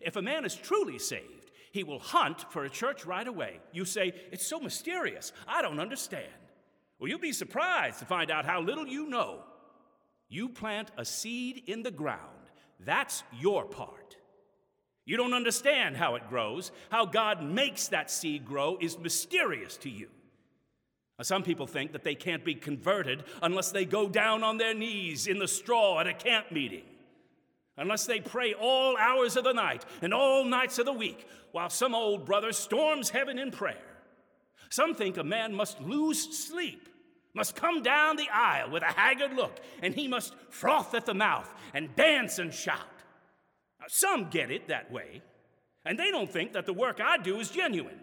If 0.02 0.16
a 0.16 0.22
man 0.22 0.46
is 0.46 0.56
truly 0.56 1.00
saved, 1.00 1.52
he 1.72 1.84
will 1.84 2.00
hunt 2.00 2.46
for 2.52 2.66
a 2.66 2.70
church 2.70 3.06
right 3.06 3.28
away. 3.28 3.60
You 3.72 3.86
say, 3.86 4.14
It's 4.32 4.48
so 4.48 4.60
mysterious. 4.60 5.32
I 5.48 5.62
don't 5.62 5.80
understand. 5.80 6.26
Well, 7.00 7.10
you'll 7.10 7.20
be 7.20 7.34
surprised 7.34 8.00
to 8.00 8.06
find 8.06 8.32
out 8.32 8.46
how 8.46 8.62
little 8.62 8.88
you 8.88 9.08
know. 9.08 9.44
You 10.30 10.50
plant 10.50 10.92
a 10.98 11.06
seed 11.06 11.64
in 11.68 11.84
the 11.84 11.92
ground, 11.92 12.35
that's 12.80 13.24
your 13.40 13.66
part. 13.66 14.18
You 15.06 15.18
don't 15.18 15.34
understand 15.34 15.98
how 15.98 16.16
it 16.16 16.28
grows. 16.30 16.72
How 16.90 17.06
God 17.06 17.44
makes 17.44 17.90
that 17.90 18.10
seed 18.10 18.46
grow 18.46 18.78
is 18.82 18.98
mysterious 18.98 19.78
to 19.78 19.90
you. 19.90 20.10
Now, 21.18 21.24
some 21.24 21.44
people 21.44 21.68
think 21.68 21.94
that 21.94 22.04
they 22.04 22.16
can't 22.16 22.44
be 22.44 22.56
converted 22.56 23.24
unless 23.42 23.72
they 23.72 23.86
go 23.86 24.10
down 24.10 24.44
on 24.44 24.58
their 24.58 24.74
knees 24.74 25.28
in 25.28 25.40
the 25.40 25.48
straw 25.48 26.00
at 26.00 26.08
a 26.08 26.14
camp 26.14 26.52
meeting, 26.52 26.84
unless 27.78 28.06
they 28.06 28.20
pray 28.20 28.54
all 28.54 28.98
hours 28.98 29.38
of 29.38 29.46
the 29.46 29.54
night 29.54 29.86
and 30.02 30.14
all 30.14 30.44
nights 30.44 30.78
of 30.80 30.86
the 30.86 30.92
week 30.92 31.28
while 31.52 31.70
some 31.70 31.96
old 31.96 32.26
brother 32.26 32.52
storms 32.52 33.12
heaven 33.12 33.40
in 33.40 33.52
prayer. 33.52 33.78
Some 34.70 34.94
think 34.94 35.16
a 35.16 35.24
man 35.24 35.54
must 35.54 35.80
lose 35.80 36.38
sleep, 36.38 36.90
must 37.36 37.56
come 37.56 37.84
down 37.84 38.16
the 38.16 38.30
aisle 38.34 38.72
with 38.72 38.82
a 38.82 38.88
haggard 38.88 39.34
look, 39.34 39.60
and 39.84 39.94
he 39.94 40.08
must 40.08 40.34
froth 40.50 40.96
at 40.96 41.06
the 41.06 41.14
mouth 41.14 41.54
and 41.74 41.96
dance 41.96 42.40
and 42.40 42.54
shout. 42.54 42.80
Now, 43.80 43.86
some 43.90 44.30
get 44.30 44.50
it 44.50 44.70
that 44.70 44.92
way, 44.92 45.22
and 45.86 46.00
they 46.00 46.10
don't 46.10 46.32
think 46.32 46.54
that 46.54 46.66
the 46.66 46.74
work 46.74 47.00
I 47.00 47.18
do 47.18 47.40
is 47.40 47.52
genuine 47.52 48.00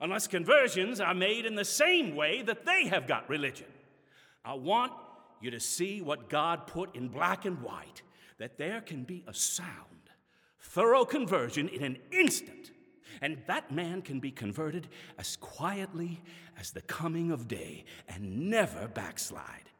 unless 0.00 0.26
conversions 0.26 1.00
are 1.00 1.14
made 1.14 1.46
in 1.46 1.54
the 1.54 1.64
same 1.64 2.14
way 2.14 2.42
that 2.42 2.64
they 2.64 2.86
have 2.86 3.06
got 3.06 3.28
religion. 3.28 3.66
I 4.44 4.54
want 4.54 4.92
you 5.40 5.50
to 5.50 5.60
see 5.60 6.00
what 6.00 6.28
God 6.28 6.66
put 6.66 6.94
in 6.94 7.08
black 7.08 7.44
and 7.44 7.60
white 7.62 8.02
that 8.38 8.58
there 8.58 8.80
can 8.80 9.04
be 9.04 9.24
a 9.26 9.34
sound, 9.34 10.10
thorough 10.60 11.04
conversion 11.04 11.68
in 11.68 11.82
an 11.82 11.98
instant, 12.12 12.70
and 13.20 13.38
that 13.46 13.70
man 13.70 14.02
can 14.02 14.20
be 14.20 14.30
converted 14.30 14.88
as 15.18 15.36
quietly 15.36 16.20
as 16.58 16.70
the 16.70 16.82
coming 16.82 17.30
of 17.30 17.48
day 17.48 17.84
and 18.08 18.50
never 18.50 18.88
backslide. 18.88 19.70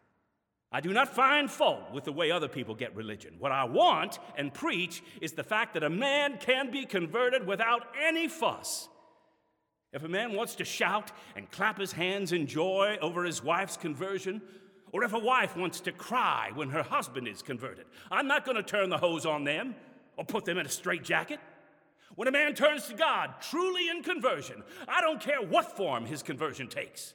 I 0.72 0.80
do 0.80 0.92
not 0.92 1.14
find 1.14 1.50
fault 1.50 1.92
with 1.92 2.04
the 2.04 2.12
way 2.12 2.30
other 2.30 2.48
people 2.48 2.74
get 2.74 2.94
religion. 2.94 3.36
What 3.38 3.52
I 3.52 3.64
want 3.64 4.18
and 4.36 4.52
preach 4.52 5.02
is 5.20 5.32
the 5.32 5.44
fact 5.44 5.74
that 5.74 5.84
a 5.84 5.90
man 5.90 6.38
can 6.38 6.70
be 6.70 6.84
converted 6.84 7.46
without 7.46 7.86
any 8.02 8.28
fuss 8.28 8.88
if 9.96 10.04
a 10.04 10.08
man 10.08 10.34
wants 10.34 10.56
to 10.56 10.64
shout 10.66 11.10
and 11.36 11.50
clap 11.50 11.78
his 11.78 11.92
hands 11.92 12.32
in 12.32 12.46
joy 12.46 12.98
over 13.00 13.24
his 13.24 13.42
wife's 13.42 13.78
conversion, 13.78 14.42
or 14.92 15.04
if 15.04 15.14
a 15.14 15.18
wife 15.18 15.56
wants 15.56 15.80
to 15.80 15.92
cry 15.92 16.50
when 16.54 16.68
her 16.68 16.82
husband 16.82 17.26
is 17.26 17.40
converted, 17.40 17.86
I'm 18.10 18.26
not 18.26 18.44
going 18.44 18.58
to 18.58 18.62
turn 18.62 18.90
the 18.90 18.98
hose 18.98 19.24
on 19.24 19.44
them 19.44 19.74
or 20.18 20.24
put 20.26 20.44
them 20.44 20.58
in 20.58 20.66
a 20.66 20.68
straitjacket. 20.68 21.40
When 22.16 22.28
a 22.28 22.32
man 22.32 22.54
turns 22.54 22.86
to 22.86 22.94
God 22.94 23.34
truly 23.40 23.88
in 23.88 24.02
conversion, 24.02 24.62
I 24.88 25.00
don't 25.00 25.20
care 25.20 25.40
what 25.40 25.76
form 25.76 26.06
his 26.06 26.22
conversion 26.22 26.66
takes. 26.66 27.14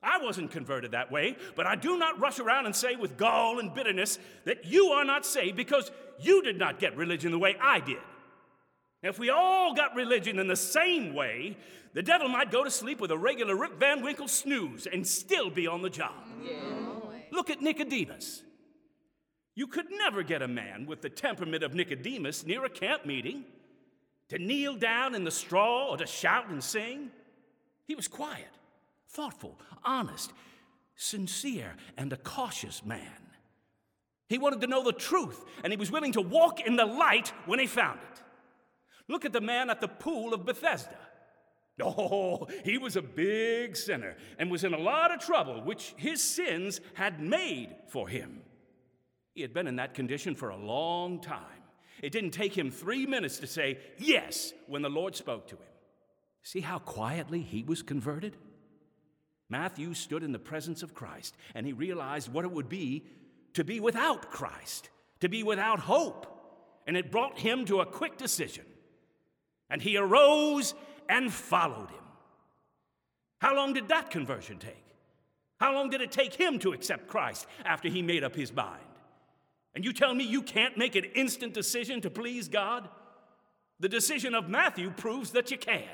I 0.00 0.18
wasn't 0.22 0.52
converted 0.52 0.92
that 0.92 1.10
way, 1.10 1.36
but 1.56 1.66
I 1.66 1.74
do 1.74 1.98
not 1.98 2.20
rush 2.20 2.38
around 2.38 2.66
and 2.66 2.74
say 2.74 2.94
with 2.94 3.16
gall 3.16 3.58
and 3.58 3.74
bitterness 3.74 4.20
that 4.44 4.64
you 4.64 4.86
are 4.90 5.04
not 5.04 5.26
saved 5.26 5.56
because 5.56 5.90
you 6.20 6.40
did 6.42 6.56
not 6.56 6.78
get 6.78 6.96
religion 6.96 7.32
the 7.32 7.38
way 7.38 7.56
I 7.60 7.80
did. 7.80 7.98
If 9.02 9.18
we 9.18 9.30
all 9.30 9.74
got 9.74 9.96
religion 9.96 10.38
in 10.38 10.46
the 10.46 10.56
same 10.56 11.14
way, 11.14 11.56
the 11.94 12.02
devil 12.02 12.28
might 12.28 12.52
go 12.52 12.62
to 12.62 12.70
sleep 12.70 13.00
with 13.00 13.10
a 13.10 13.18
regular 13.18 13.56
Rip 13.56 13.78
Van 13.80 14.02
Winkle 14.02 14.28
snooze 14.28 14.86
and 14.86 15.04
still 15.04 15.50
be 15.50 15.66
on 15.66 15.82
the 15.82 15.90
job. 15.90 16.14
Yeah. 16.44 16.54
Look 17.32 17.50
at 17.50 17.60
Nicodemus. 17.60 18.42
You 19.56 19.66
could 19.66 19.86
never 19.90 20.22
get 20.22 20.42
a 20.42 20.48
man 20.48 20.86
with 20.86 21.02
the 21.02 21.10
temperament 21.10 21.64
of 21.64 21.74
Nicodemus 21.74 22.46
near 22.46 22.64
a 22.64 22.70
camp 22.70 23.04
meeting 23.04 23.44
to 24.28 24.38
kneel 24.38 24.76
down 24.76 25.14
in 25.14 25.24
the 25.24 25.30
straw 25.30 25.88
or 25.90 25.96
to 25.96 26.06
shout 26.06 26.48
and 26.48 26.62
sing. 26.62 27.10
He 27.86 27.94
was 27.94 28.08
quiet, 28.08 28.48
thoughtful, 29.08 29.58
honest, 29.84 30.32
sincere, 30.94 31.74
and 31.96 32.12
a 32.12 32.16
cautious 32.16 32.84
man. 32.84 33.00
He 34.28 34.36
wanted 34.38 34.60
to 34.60 34.66
know 34.66 34.84
the 34.84 34.92
truth, 34.92 35.42
and 35.64 35.72
he 35.72 35.78
was 35.78 35.90
willing 35.90 36.12
to 36.12 36.20
walk 36.20 36.60
in 36.60 36.76
the 36.76 36.84
light 36.84 37.32
when 37.46 37.58
he 37.58 37.66
found 37.66 38.00
it. 38.12 38.22
Look 39.08 39.24
at 39.24 39.32
the 39.32 39.40
man 39.40 39.70
at 39.70 39.80
the 39.80 39.88
pool 39.88 40.34
of 40.34 40.44
Bethesda. 40.44 40.98
Oh, 41.80 42.48
he 42.64 42.76
was 42.76 42.96
a 42.96 43.02
big 43.02 43.76
sinner 43.76 44.16
and 44.38 44.50
was 44.50 44.64
in 44.64 44.74
a 44.74 44.78
lot 44.78 45.14
of 45.14 45.20
trouble, 45.20 45.62
which 45.62 45.94
his 45.96 46.22
sins 46.22 46.80
had 46.94 47.20
made 47.20 47.74
for 47.86 48.08
him. 48.08 48.40
He 49.34 49.42
had 49.42 49.54
been 49.54 49.68
in 49.68 49.76
that 49.76 49.94
condition 49.94 50.34
for 50.34 50.50
a 50.50 50.56
long 50.56 51.20
time. 51.20 51.57
It 52.02 52.12
didn't 52.12 52.30
take 52.30 52.56
him 52.56 52.70
three 52.70 53.06
minutes 53.06 53.38
to 53.38 53.46
say 53.46 53.78
yes 53.98 54.52
when 54.66 54.82
the 54.82 54.88
Lord 54.88 55.16
spoke 55.16 55.48
to 55.48 55.56
him. 55.56 55.62
See 56.42 56.60
how 56.60 56.78
quietly 56.78 57.40
he 57.40 57.62
was 57.62 57.82
converted? 57.82 58.36
Matthew 59.48 59.94
stood 59.94 60.22
in 60.22 60.32
the 60.32 60.38
presence 60.38 60.82
of 60.82 60.94
Christ 60.94 61.36
and 61.54 61.66
he 61.66 61.72
realized 61.72 62.32
what 62.32 62.44
it 62.44 62.52
would 62.52 62.68
be 62.68 63.04
to 63.54 63.64
be 63.64 63.80
without 63.80 64.30
Christ, 64.30 64.90
to 65.20 65.28
be 65.28 65.42
without 65.42 65.80
hope. 65.80 66.26
And 66.86 66.96
it 66.96 67.10
brought 67.10 67.38
him 67.38 67.64
to 67.66 67.80
a 67.80 67.86
quick 67.86 68.16
decision. 68.16 68.64
And 69.68 69.82
he 69.82 69.96
arose 69.96 70.74
and 71.08 71.32
followed 71.32 71.90
him. 71.90 72.04
How 73.40 73.54
long 73.54 73.72
did 73.72 73.88
that 73.88 74.10
conversion 74.10 74.58
take? 74.58 74.84
How 75.60 75.74
long 75.74 75.90
did 75.90 76.00
it 76.00 76.12
take 76.12 76.34
him 76.34 76.58
to 76.60 76.72
accept 76.72 77.08
Christ 77.08 77.46
after 77.64 77.88
he 77.88 78.00
made 78.00 78.24
up 78.24 78.34
his 78.34 78.52
mind? 78.52 78.82
And 79.74 79.84
you 79.84 79.92
tell 79.92 80.14
me 80.14 80.24
you 80.24 80.42
can't 80.42 80.76
make 80.76 80.96
an 80.96 81.04
instant 81.14 81.54
decision 81.54 82.00
to 82.00 82.10
please 82.10 82.48
God? 82.48 82.88
The 83.80 83.88
decision 83.88 84.34
of 84.34 84.48
Matthew 84.48 84.90
proves 84.90 85.32
that 85.32 85.50
you 85.50 85.58
can. 85.58 85.84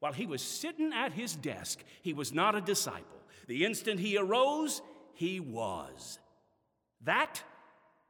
While 0.00 0.12
he 0.12 0.26
was 0.26 0.42
sitting 0.42 0.92
at 0.92 1.12
his 1.12 1.34
desk, 1.34 1.82
he 2.02 2.12
was 2.12 2.32
not 2.32 2.54
a 2.54 2.60
disciple. 2.60 3.20
The 3.48 3.64
instant 3.64 4.00
he 4.00 4.16
arose, 4.16 4.82
he 5.14 5.40
was. 5.40 6.18
That 7.02 7.42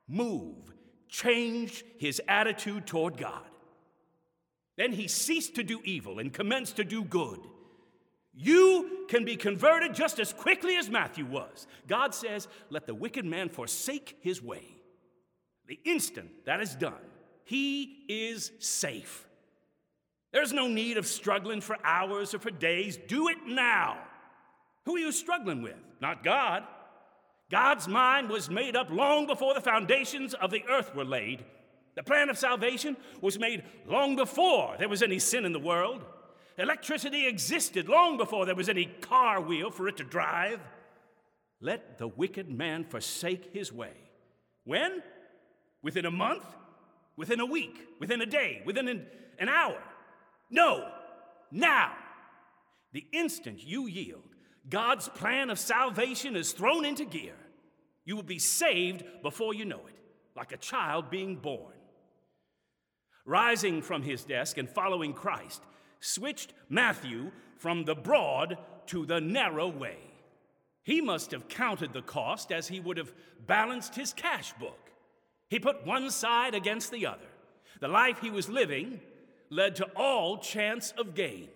move 0.08 0.72
changed 1.08 1.84
his 1.98 2.20
attitude 2.28 2.86
toward 2.86 3.16
God. 3.16 3.42
Then 4.76 4.92
he 4.92 5.08
ceased 5.08 5.54
to 5.56 5.62
do 5.62 5.80
evil 5.84 6.18
and 6.18 6.32
commenced 6.32 6.76
to 6.76 6.84
do 6.84 7.02
good. 7.02 7.40
You 8.36 9.06
can 9.08 9.24
be 9.24 9.34
converted 9.34 9.94
just 9.94 10.18
as 10.20 10.32
quickly 10.32 10.76
as 10.76 10.90
Matthew 10.90 11.24
was. 11.24 11.66
God 11.88 12.14
says, 12.14 12.48
Let 12.68 12.86
the 12.86 12.94
wicked 12.94 13.24
man 13.24 13.48
forsake 13.48 14.18
his 14.20 14.42
way. 14.42 14.76
The 15.66 15.80
instant 15.84 16.44
that 16.44 16.60
is 16.60 16.74
done, 16.74 16.94
he 17.44 18.04
is 18.08 18.52
safe. 18.58 19.26
There's 20.32 20.52
no 20.52 20.68
need 20.68 20.98
of 20.98 21.06
struggling 21.06 21.62
for 21.62 21.78
hours 21.82 22.34
or 22.34 22.38
for 22.38 22.50
days. 22.50 22.98
Do 23.08 23.28
it 23.28 23.38
now. 23.46 23.96
Who 24.84 24.96
are 24.96 25.00
you 25.00 25.12
struggling 25.12 25.62
with? 25.62 25.76
Not 26.02 26.22
God. 26.22 26.64
God's 27.50 27.88
mind 27.88 28.28
was 28.28 28.50
made 28.50 28.76
up 28.76 28.90
long 28.90 29.26
before 29.26 29.54
the 29.54 29.60
foundations 29.60 30.34
of 30.34 30.50
the 30.50 30.62
earth 30.68 30.94
were 30.94 31.04
laid. 31.04 31.44
The 31.94 32.02
plan 32.02 32.28
of 32.28 32.36
salvation 32.36 32.96
was 33.22 33.38
made 33.38 33.64
long 33.86 34.14
before 34.14 34.76
there 34.78 34.88
was 34.88 35.02
any 35.02 35.18
sin 35.18 35.46
in 35.46 35.52
the 35.52 35.58
world. 35.58 36.04
Electricity 36.58 37.26
existed 37.26 37.88
long 37.88 38.16
before 38.16 38.46
there 38.46 38.54
was 38.54 38.68
any 38.68 38.86
car 38.86 39.40
wheel 39.40 39.70
for 39.70 39.88
it 39.88 39.96
to 39.98 40.04
drive. 40.04 40.60
Let 41.60 41.98
the 41.98 42.08
wicked 42.08 42.50
man 42.50 42.84
forsake 42.84 43.52
his 43.52 43.72
way. 43.72 43.92
When? 44.64 45.02
Within 45.82 46.06
a 46.06 46.10
month? 46.10 46.44
Within 47.16 47.40
a 47.40 47.46
week? 47.46 47.78
Within 48.00 48.20
a 48.20 48.26
day? 48.26 48.62
Within 48.64 48.88
an, 48.88 49.06
an 49.38 49.48
hour? 49.48 49.82
No, 50.50 50.88
now. 51.50 51.92
The 52.92 53.06
instant 53.12 53.62
you 53.62 53.86
yield, 53.86 54.22
God's 54.68 55.08
plan 55.08 55.50
of 55.50 55.58
salvation 55.58 56.36
is 56.36 56.52
thrown 56.52 56.84
into 56.84 57.04
gear. 57.04 57.34
You 58.04 58.16
will 58.16 58.22
be 58.22 58.38
saved 58.38 59.04
before 59.22 59.52
you 59.52 59.64
know 59.64 59.86
it, 59.86 59.98
like 60.34 60.52
a 60.52 60.56
child 60.56 61.10
being 61.10 61.36
born 61.36 61.76
rising 63.26 63.82
from 63.82 64.02
his 64.02 64.24
desk 64.24 64.56
and 64.56 64.70
following 64.70 65.12
Christ, 65.12 65.62
switched 66.06 66.52
Matthew 66.68 67.32
from 67.58 67.84
the 67.84 67.94
broad 67.94 68.58
to 68.86 69.04
the 69.04 69.20
narrow 69.20 69.68
way. 69.68 69.98
He 70.82 71.00
must 71.00 71.32
have 71.32 71.48
counted 71.48 71.92
the 71.92 72.02
cost 72.02 72.52
as 72.52 72.68
he 72.68 72.78
would 72.78 72.96
have 72.96 73.12
balanced 73.46 73.96
his 73.96 74.12
cash 74.12 74.52
book. 74.54 74.90
He 75.48 75.58
put 75.58 75.86
one 75.86 76.10
side 76.10 76.54
against 76.54 76.92
the 76.92 77.06
other. 77.06 77.26
The 77.80 77.88
life 77.88 78.20
he 78.20 78.30
was 78.30 78.48
living 78.48 79.00
led 79.50 79.76
to 79.76 79.86
all 79.96 80.38
chance 80.38 80.92
of 80.92 81.14
gain. 81.14 81.48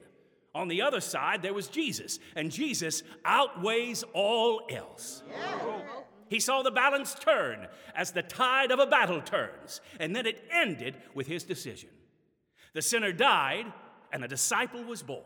On 0.55 0.67
the 0.67 0.83
other 0.83 1.01
side, 1.01 1.43
there 1.43 1.55
was 1.55 1.69
Jesus, 1.69 2.19
and 2.35 2.51
Jesus 2.51 3.05
outweighs 3.25 4.03
all 4.13 4.63
else. 4.69 5.23
He 6.29 6.41
saw 6.41 6.63
the 6.63 6.71
balance 6.73 7.15
turn 7.15 7.69
as 7.95 8.13
the 8.13 8.23
tide 8.23 8.73
of 8.73 8.81
a 8.81 8.87
battle 8.87 9.21
turns, 9.21 9.81
and 10.01 10.15
then 10.15 10.27
it 10.27 10.43
ended 10.53 10.97
with 11.15 11.29
his 11.29 11.45
decision. 11.45 11.89
The 12.73 12.83
sinner 12.83 13.13
died, 13.13 13.67
and 14.13 14.25
a 14.25 14.29
disciple 14.29 14.83
was 14.85 15.03
born. 15.03 15.25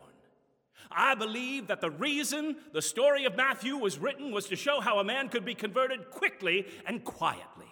I 0.91 1.15
believe 1.15 1.67
that 1.67 1.81
the 1.81 1.89
reason 1.89 2.57
the 2.73 2.81
story 2.81 3.25
of 3.25 3.35
Matthew 3.35 3.77
was 3.77 3.97
written 3.97 4.31
was 4.31 4.47
to 4.47 4.55
show 4.55 4.81
how 4.81 4.99
a 4.99 5.03
man 5.03 5.29
could 5.29 5.45
be 5.45 5.55
converted 5.55 6.11
quickly 6.11 6.67
and 6.85 7.03
quietly. 7.03 7.65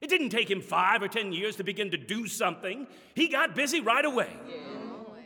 It 0.00 0.10
didn't 0.10 0.30
take 0.30 0.50
him 0.50 0.60
five 0.60 1.02
or 1.02 1.08
ten 1.08 1.32
years 1.32 1.56
to 1.56 1.64
begin 1.64 1.92
to 1.92 1.96
do 1.96 2.26
something, 2.26 2.88
he 3.14 3.28
got 3.28 3.54
busy 3.54 3.80
right 3.80 4.04
away. 4.04 4.30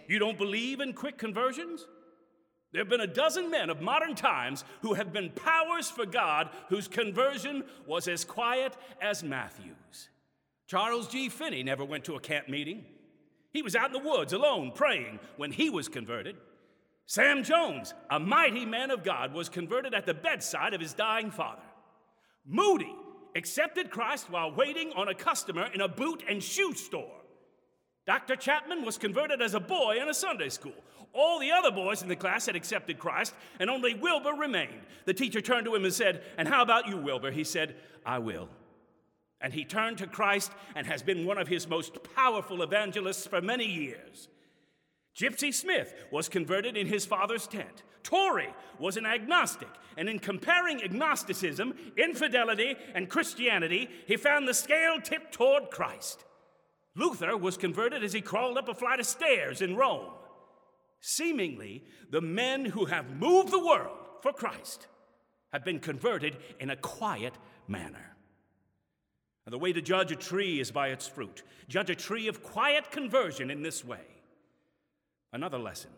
You 0.09 0.19
don't 0.19 0.39
believe 0.39 0.81
in 0.81 0.93
quick 0.93 1.19
conversions? 1.19 1.87
There 2.73 2.83
have 2.83 2.91
been 2.91 3.01
a 3.01 3.07
dozen 3.07 3.51
men 3.51 3.71
of 3.71 3.81
modern 3.81 4.15
times 4.15 4.65
who 4.83 4.95
have 4.95 5.13
been 5.13 5.31
powers 5.31 5.89
for 5.89 6.05
God 6.05 6.51
whose 6.69 6.89
conversion 6.89 7.65
was 7.87 8.07
as 8.07 8.25
quiet 8.25 8.77
as 9.01 9.25
Matthew's. 9.25 10.11
Charles 10.67 11.09
G. 11.09 11.29
Finney 11.29 11.63
never 11.63 11.85
went 11.85 12.05
to 12.05 12.17
a 12.17 12.21
camp 12.21 12.49
meeting. 12.49 12.85
He 13.57 13.63
was 13.63 13.75
out 13.75 13.87
in 13.87 13.95
the 13.95 14.07
woods 14.07 14.35
alone 14.35 14.71
praying 14.75 15.19
when 15.39 15.51
he 15.51 15.71
was 15.71 15.89
converted. 15.89 16.37
Sam 17.07 17.43
Jones, 17.43 17.95
a 18.11 18.21
mighty 18.21 18.67
man 18.67 18.91
of 18.91 19.03
God, 19.03 19.33
was 19.33 19.49
converted 19.49 19.95
at 19.95 20.05
the 20.05 20.13
bedside 20.13 20.75
of 20.75 20.81
his 20.83 20.93
dying 20.93 21.31
father. 21.31 21.63
Moody 22.45 22.95
accepted 23.35 23.91
Christ 23.91 24.29
while 24.29 24.53
waiting 24.53 24.93
on 24.95 25.09
a 25.09 25.15
customer 25.15 25.71
in 25.73 25.81
a 25.81 25.89
boot 25.89 26.23
and 26.29 26.43
shoe 26.43 26.75
store. 26.75 27.23
Dr. 28.07 28.37
Chapman 28.37 28.85
was 28.85 28.99
converted 28.99 29.41
as 29.41 29.55
a 29.55 29.61
boy 29.61 30.01
in 30.03 30.11
a 30.11 30.15
Sunday 30.15 30.51
school. 30.51 30.85
All 31.15 31.41
the 31.41 31.53
other 31.53 31.71
boys 31.71 32.03
in 32.03 32.09
the 32.09 32.15
class 32.15 32.45
had 32.45 32.57
accepted 32.57 32.99
Christ, 32.99 33.33
and 33.59 33.71
only 33.71 33.95
Wilbur 33.95 34.35
remained. 34.35 34.83
The 35.07 35.15
teacher 35.15 35.41
turned 35.41 35.65
to 35.65 35.75
him 35.75 35.87
and 35.87 35.95
said, 35.95 36.25
And 36.37 36.47
how 36.47 36.61
about 36.61 36.89
you, 36.89 36.99
Wilbur? 36.99 37.31
He 37.31 37.43
said, 37.43 37.77
I 38.05 38.19
will. 38.19 38.51
And 39.41 39.53
he 39.53 39.65
turned 39.65 39.99
to 39.99 40.07
Christ 40.07 40.53
and 40.75 40.87
has 40.87 41.03
been 41.03 41.27
one 41.27 41.39
of 41.39 41.49
his 41.49 41.69
most 41.69 41.99
powerful 42.15 42.63
evangelists 42.63 43.27
for 43.27 43.41
many 43.41 43.67
years. 43.67 44.29
Gypsy 45.17 45.53
Smith 45.53 45.95
was 46.11 46.29
converted 46.29 46.77
in 46.77 46.87
his 46.87 47.07
father's 47.07 47.47
tent. 47.47 47.83
Torrey 48.03 48.55
was 48.79 48.97
an 48.97 49.07
agnostic, 49.07 49.69
and 49.97 50.09
in 50.09 50.19
comparing 50.19 50.83
agnosticism, 50.83 51.75
infidelity, 51.97 52.77
and 52.95 53.09
Christianity, 53.09 53.89
he 54.07 54.17
found 54.17 54.47
the 54.47 54.55
scale 54.55 55.01
tipped 55.01 55.33
toward 55.33 55.71
Christ. 55.71 56.25
Luther 56.95 57.37
was 57.37 57.57
converted 57.57 58.05
as 58.05 58.13
he 58.13 58.21
crawled 58.21 58.59
up 58.59 58.69
a 58.69 58.75
flight 58.75 59.01
of 59.01 59.07
stairs 59.07 59.61
in 59.61 59.77
Rome. 59.77 60.13
Seemingly, 61.01 61.85
the 62.11 62.21
men 62.21 62.65
who 62.65 62.87
have 62.87 63.17
moved 63.17 63.51
the 63.51 63.65
world 63.65 63.99
for 64.23 64.33
Christ 64.33 64.87
have 65.53 65.65
been 65.65 65.79
converted 65.79 66.37
in 66.59 66.71
a 66.71 66.77
quiet 66.77 67.35
manner. 67.69 68.16
And 69.47 69.53
the 69.53 69.59
way 69.59 69.73
to 69.73 69.81
judge 69.81 70.13
a 70.13 70.17
tree 70.17 70.61
is 70.61 70.71
by 70.71 70.89
its 70.89 71.09
fruit. 71.09 71.43
Judge 71.69 71.89
a 71.89 71.95
tree 71.95 72.29
of 72.29 72.43
quiet 72.43 72.91
conversion 72.91 73.51
in 73.51 73.63
this 73.63 73.85
way. 73.85 74.05
Another 75.33 75.59
lesson 75.59 75.91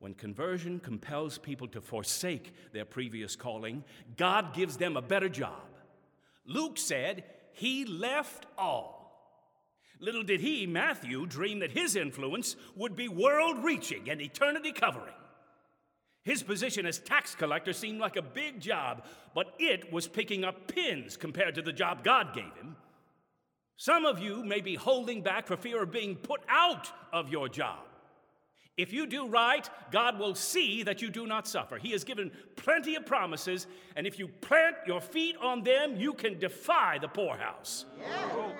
when 0.00 0.14
conversion 0.14 0.78
compels 0.78 1.38
people 1.38 1.68
to 1.68 1.80
forsake 1.80 2.52
their 2.72 2.84
previous 2.84 3.34
calling, 3.34 3.82
God 4.16 4.54
gives 4.54 4.76
them 4.76 4.96
a 4.96 5.02
better 5.02 5.28
job. 5.28 5.64
Luke 6.44 6.78
said, 6.78 7.24
He 7.52 7.84
left 7.84 8.46
all 8.56 8.98
Little 10.00 10.22
did 10.22 10.40
he, 10.40 10.66
Matthew, 10.66 11.26
dream 11.26 11.58
that 11.58 11.72
his 11.72 11.96
influence 11.96 12.56
would 12.76 12.94
be 12.94 13.08
world 13.08 13.64
reaching 13.64 14.08
and 14.08 14.20
eternity 14.20 14.72
covering. 14.72 15.14
His 16.22 16.42
position 16.42 16.86
as 16.86 16.98
tax 16.98 17.34
collector 17.34 17.72
seemed 17.72 18.00
like 18.00 18.16
a 18.16 18.22
big 18.22 18.60
job, 18.60 19.04
but 19.34 19.54
it 19.58 19.92
was 19.92 20.06
picking 20.06 20.44
up 20.44 20.68
pins 20.68 21.16
compared 21.16 21.54
to 21.54 21.62
the 21.62 21.72
job 21.72 22.04
God 22.04 22.34
gave 22.34 22.54
him. 22.54 22.76
Some 23.78 24.04
of 24.04 24.18
you 24.18 24.42
may 24.42 24.60
be 24.60 24.74
holding 24.74 25.22
back 25.22 25.46
for 25.46 25.56
fear 25.56 25.84
of 25.84 25.92
being 25.92 26.16
put 26.16 26.40
out 26.48 26.90
of 27.12 27.30
your 27.30 27.48
job. 27.48 27.78
If 28.76 28.92
you 28.92 29.06
do 29.06 29.28
right, 29.28 29.68
God 29.92 30.18
will 30.18 30.34
see 30.34 30.82
that 30.82 31.00
you 31.00 31.10
do 31.10 31.28
not 31.28 31.46
suffer. 31.46 31.78
He 31.78 31.92
has 31.92 32.02
given 32.02 32.32
plenty 32.56 32.96
of 32.96 33.06
promises, 33.06 33.68
and 33.94 34.04
if 34.04 34.18
you 34.18 34.26
plant 34.26 34.76
your 34.84 35.00
feet 35.00 35.36
on 35.40 35.62
them, 35.62 35.96
you 35.96 36.12
can 36.12 36.40
defy 36.40 36.98
the 36.98 37.06
poorhouse. 37.06 37.86
Yeah. 38.00 38.50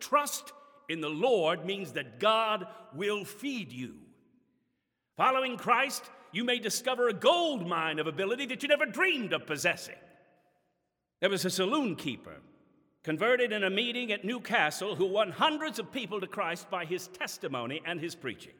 Trust 0.00 0.52
in 0.88 1.00
the 1.00 1.08
Lord 1.08 1.64
means 1.64 1.92
that 1.92 2.18
God 2.18 2.66
will 2.94 3.24
feed 3.24 3.72
you. 3.72 3.94
Following 5.16 5.56
Christ, 5.56 6.02
you 6.32 6.42
may 6.42 6.58
discover 6.58 7.08
a 7.08 7.14
gold 7.14 7.64
mine 7.66 8.00
of 8.00 8.08
ability 8.08 8.46
that 8.46 8.62
you 8.64 8.68
never 8.68 8.86
dreamed 8.86 9.32
of 9.32 9.46
possessing. 9.46 9.94
There 11.20 11.30
was 11.30 11.44
a 11.44 11.50
saloon 11.50 11.94
keeper 11.94 12.40
converted 13.04 13.52
in 13.52 13.62
a 13.62 13.70
meeting 13.70 14.10
at 14.10 14.24
Newcastle 14.24 14.96
who 14.96 15.04
won 15.04 15.30
hundreds 15.30 15.78
of 15.78 15.92
people 15.92 16.20
to 16.20 16.26
Christ 16.26 16.70
by 16.70 16.86
his 16.86 17.06
testimony 17.08 17.82
and 17.84 18.00
his 18.00 18.14
preaching. 18.14 18.54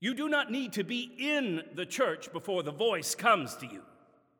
You 0.00 0.14
do 0.14 0.28
not 0.28 0.50
need 0.50 0.72
to 0.74 0.84
be 0.84 1.12
in 1.18 1.62
the 1.74 1.86
church 1.86 2.32
before 2.32 2.62
the 2.62 2.72
voice 2.72 3.14
comes 3.14 3.56
to 3.56 3.66
you. 3.66 3.82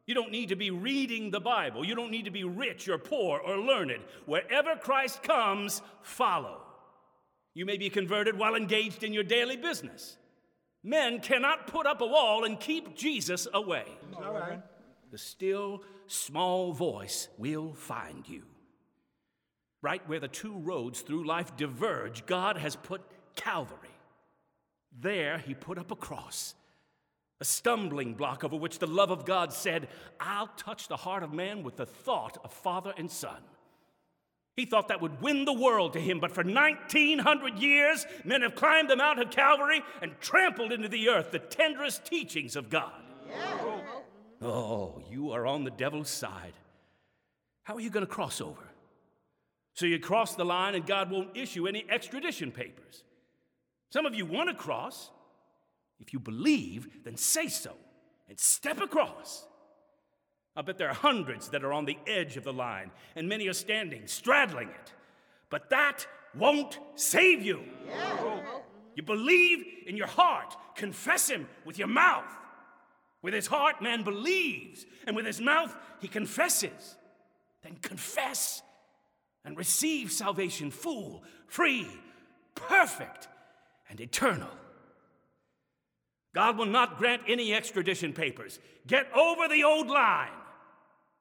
You 0.07 0.15
don't 0.15 0.33
need 0.33 0.49
to 0.49 0.57
be 0.57 0.71
reading 0.71 1.31
the 1.31 1.41
Bible. 1.41 1.85
You 1.85 1.95
don't 1.95 2.11
need 2.11 2.25
to 2.25 2.31
be 2.31 2.45
rich 2.45 2.89
or 2.89 2.99
poor 2.99 3.39
or 3.39 3.59
learned. 3.59 4.03
Wherever 4.27 4.77
Christ 4.77 5.23
comes, 5.23 5.83
follow. 6.03 6.63
You 7.55 7.67
may 7.67 7.77
be 7.77 7.91
converted 7.91 8.39
while 8.39 8.55
engaged 8.55 9.05
in 9.05 9.13
your 9.13 9.23
daily 9.25 9.57
business. 9.57 10.17
Men 10.83 11.21
cannot 11.21 11.67
put 11.69 11.87
up 11.87 12.01
a 12.01 12.07
wall 12.07 12.45
and 12.45 12.59
keep 12.59 12.97
Jesus 12.97 13.47
away. 13.53 13.85
All 14.17 14.33
right. 14.33 14.61
The 15.13 15.19
still, 15.19 15.83
small 16.07 16.73
voice 16.73 17.29
will 17.39 17.73
find 17.75 18.29
you. 18.29 18.43
Right 19.83 20.09
where 20.09 20.21
the 20.21 20.29
two 20.29 20.59
roads 20.59 21.01
through 21.01 21.27
life 21.27 21.57
diverge, 21.57 22.25
God 22.25 22.57
has 22.57 22.77
put 22.77 23.03
Calvary. 23.35 23.79
There, 24.99 25.39
He 25.39 25.55
put 25.55 25.77
up 25.77 25.91
a 25.91 25.97
cross, 25.97 26.55
a 27.41 27.45
stumbling 27.45 28.15
block 28.15 28.45
over 28.45 28.57
which 28.57 28.79
the 28.79 28.87
love 28.87 29.11
of 29.11 29.25
God 29.25 29.53
said, 29.53 29.89
I'll 30.21 30.51
touch 30.57 30.87
the 30.87 30.97
heart 30.97 31.25
of 31.25 31.33
man 31.33 31.65
with 31.65 31.77
the 31.77 31.87
thought 31.87 32.39
of 32.45 32.53
father 32.53 32.95
and 32.97 33.11
son. 33.11 33.43
He 34.55 34.67
thought 34.67 34.89
that 34.89 35.01
would 35.01 35.23
win 35.23 35.47
the 35.47 35.53
world 35.53 35.95
to 35.95 36.01
him, 36.01 36.21
but 36.21 36.31
for 36.31 36.45
1900 36.45 37.59
years, 37.59 38.07
men 38.23 38.43
have 38.43 38.55
climbed 38.55 38.91
the 38.91 38.97
Mount 38.97 39.19
of 39.19 39.31
Calvary 39.31 39.83
and 40.03 40.13
trampled 40.21 40.73
into 40.73 40.89
the 40.89 41.09
earth 41.09 41.31
the 41.31 41.39
tenderest 41.39 42.05
teachings 42.05 42.55
of 42.55 42.69
God. 42.69 42.93
Yeah. 43.29 43.81
Oh, 44.43 45.01
you 45.11 45.31
are 45.33 45.47
on 45.47 45.65
the 45.65 45.71
devil's 45.71 46.11
side. 46.11 46.53
How 47.63 47.77
are 47.77 47.81
you 47.81 47.91
going 47.91 48.05
to 48.05 48.13
cross 48.13 48.41
over? 48.41 48.72
So 49.75 49.87
you 49.87 49.99
cross 49.99 50.35
the 50.35 50.45
line 50.45 50.75
and 50.75 50.87
God 50.87 51.11
won't 51.11 51.37
issue 51.37 51.67
any 51.67 51.85
extradition 51.89 52.53
papers. 52.53 53.05
Some 53.91 54.07
of 54.07 54.15
you 54.15 54.27
want 54.27 54.49
to 54.49 54.55
cross. 54.55 55.11
If 56.01 56.13
you 56.13 56.19
believe, 56.19 57.05
then 57.05 57.17
say 57.17 57.49
so 57.49 57.73
and 58.29 58.39
step 58.39 58.81
across. 58.81 59.47
I 60.55 60.63
bet 60.63 60.79
there 60.79 60.89
are 60.89 60.95
hundreds 60.95 61.49
that 61.51 61.65
are 61.65 61.73
on 61.73 61.87
the 61.87 61.99
edge 62.07 62.37
of 62.37 62.45
the 62.45 62.53
line, 62.53 62.91
and 63.17 63.29
many 63.29 63.49
are 63.49 63.55
standing, 63.55 64.07
straddling 64.07 64.69
it. 64.69 64.93
But 65.49 65.71
that 65.71 66.07
won't 66.35 66.79
save 66.95 67.43
you. 67.43 67.63
Yeah. 67.87 68.41
You 68.95 69.03
believe 69.03 69.65
in 69.87 69.97
your 69.97 70.07
heart, 70.07 70.55
confess 70.75 71.31
Him 71.31 71.49
with 71.65 71.79
your 71.79 71.89
mouth. 71.89 72.29
With 73.23 73.35
his 73.35 73.47
heart, 73.47 73.81
man 73.81 74.03
believes, 74.03 74.85
and 75.07 75.15
with 75.15 75.27
his 75.27 75.41
mouth, 75.41 75.75
he 76.01 76.09
confesses. 76.09 76.97
Then 77.63 77.77
confess 77.81 78.63
and 79.45 79.57
receive 79.57 80.13
salvation 80.13 80.71
full, 80.71 81.25
free, 81.47 81.87
perfect, 82.55 83.29
and 83.89 84.01
eternal. 84.01 84.51
God 86.35 86.57
will 86.57 86.67
not 86.67 86.99
grant 86.99 87.23
any 87.29 87.53
extradition 87.53 88.13
papers. 88.13 88.59
Get 88.87 89.07
over 89.13 89.49
the 89.49 89.65
old 89.65 89.89
line. 89.89 90.31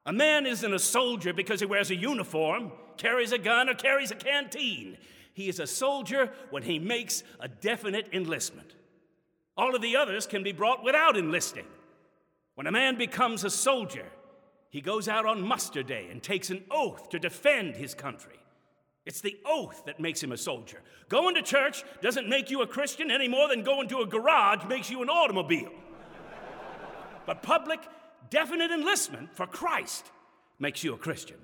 A 0.06 0.12
man 0.12 0.46
isn't 0.46 0.74
a 0.74 0.78
soldier 0.78 1.32
because 1.32 1.60
he 1.60 1.66
wears 1.66 1.90
a 1.90 1.96
uniform, 1.96 2.72
carries 2.96 3.32
a 3.32 3.38
gun, 3.38 3.68
or 3.68 3.74
carries 3.74 4.10
a 4.10 4.16
canteen. 4.16 4.96
He 5.34 5.48
is 5.48 5.60
a 5.60 5.66
soldier 5.66 6.30
when 6.50 6.62
he 6.62 6.78
makes 6.78 7.22
a 7.40 7.48
definite 7.48 8.08
enlistment. 8.12 8.74
All 9.56 9.74
of 9.74 9.82
the 9.82 9.96
others 9.96 10.26
can 10.26 10.42
be 10.42 10.52
brought 10.52 10.82
without 10.82 11.16
enlisting. 11.16 11.66
When 12.54 12.66
a 12.66 12.72
man 12.72 12.96
becomes 12.96 13.44
a 13.44 13.50
soldier, 13.50 14.06
he 14.72 14.80
goes 14.80 15.06
out 15.06 15.26
on 15.26 15.46
muster 15.46 15.82
day 15.82 16.08
and 16.10 16.22
takes 16.22 16.48
an 16.48 16.64
oath 16.70 17.10
to 17.10 17.18
defend 17.18 17.76
his 17.76 17.92
country. 17.92 18.38
It's 19.04 19.20
the 19.20 19.36
oath 19.44 19.84
that 19.84 20.00
makes 20.00 20.22
him 20.22 20.32
a 20.32 20.36
soldier. 20.38 20.80
Going 21.10 21.34
to 21.34 21.42
church 21.42 21.84
doesn't 22.00 22.26
make 22.26 22.50
you 22.50 22.62
a 22.62 22.66
Christian 22.66 23.10
any 23.10 23.28
more 23.28 23.48
than 23.48 23.64
going 23.64 23.86
to 23.88 23.98
a 23.98 24.06
garage 24.06 24.64
makes 24.64 24.90
you 24.90 25.02
an 25.02 25.10
automobile. 25.10 25.72
but 27.26 27.42
public 27.42 27.80
definite 28.30 28.70
enlistment 28.70 29.36
for 29.36 29.46
Christ 29.46 30.06
makes 30.58 30.82
you 30.82 30.94
a 30.94 30.98
Christian. 30.98 31.36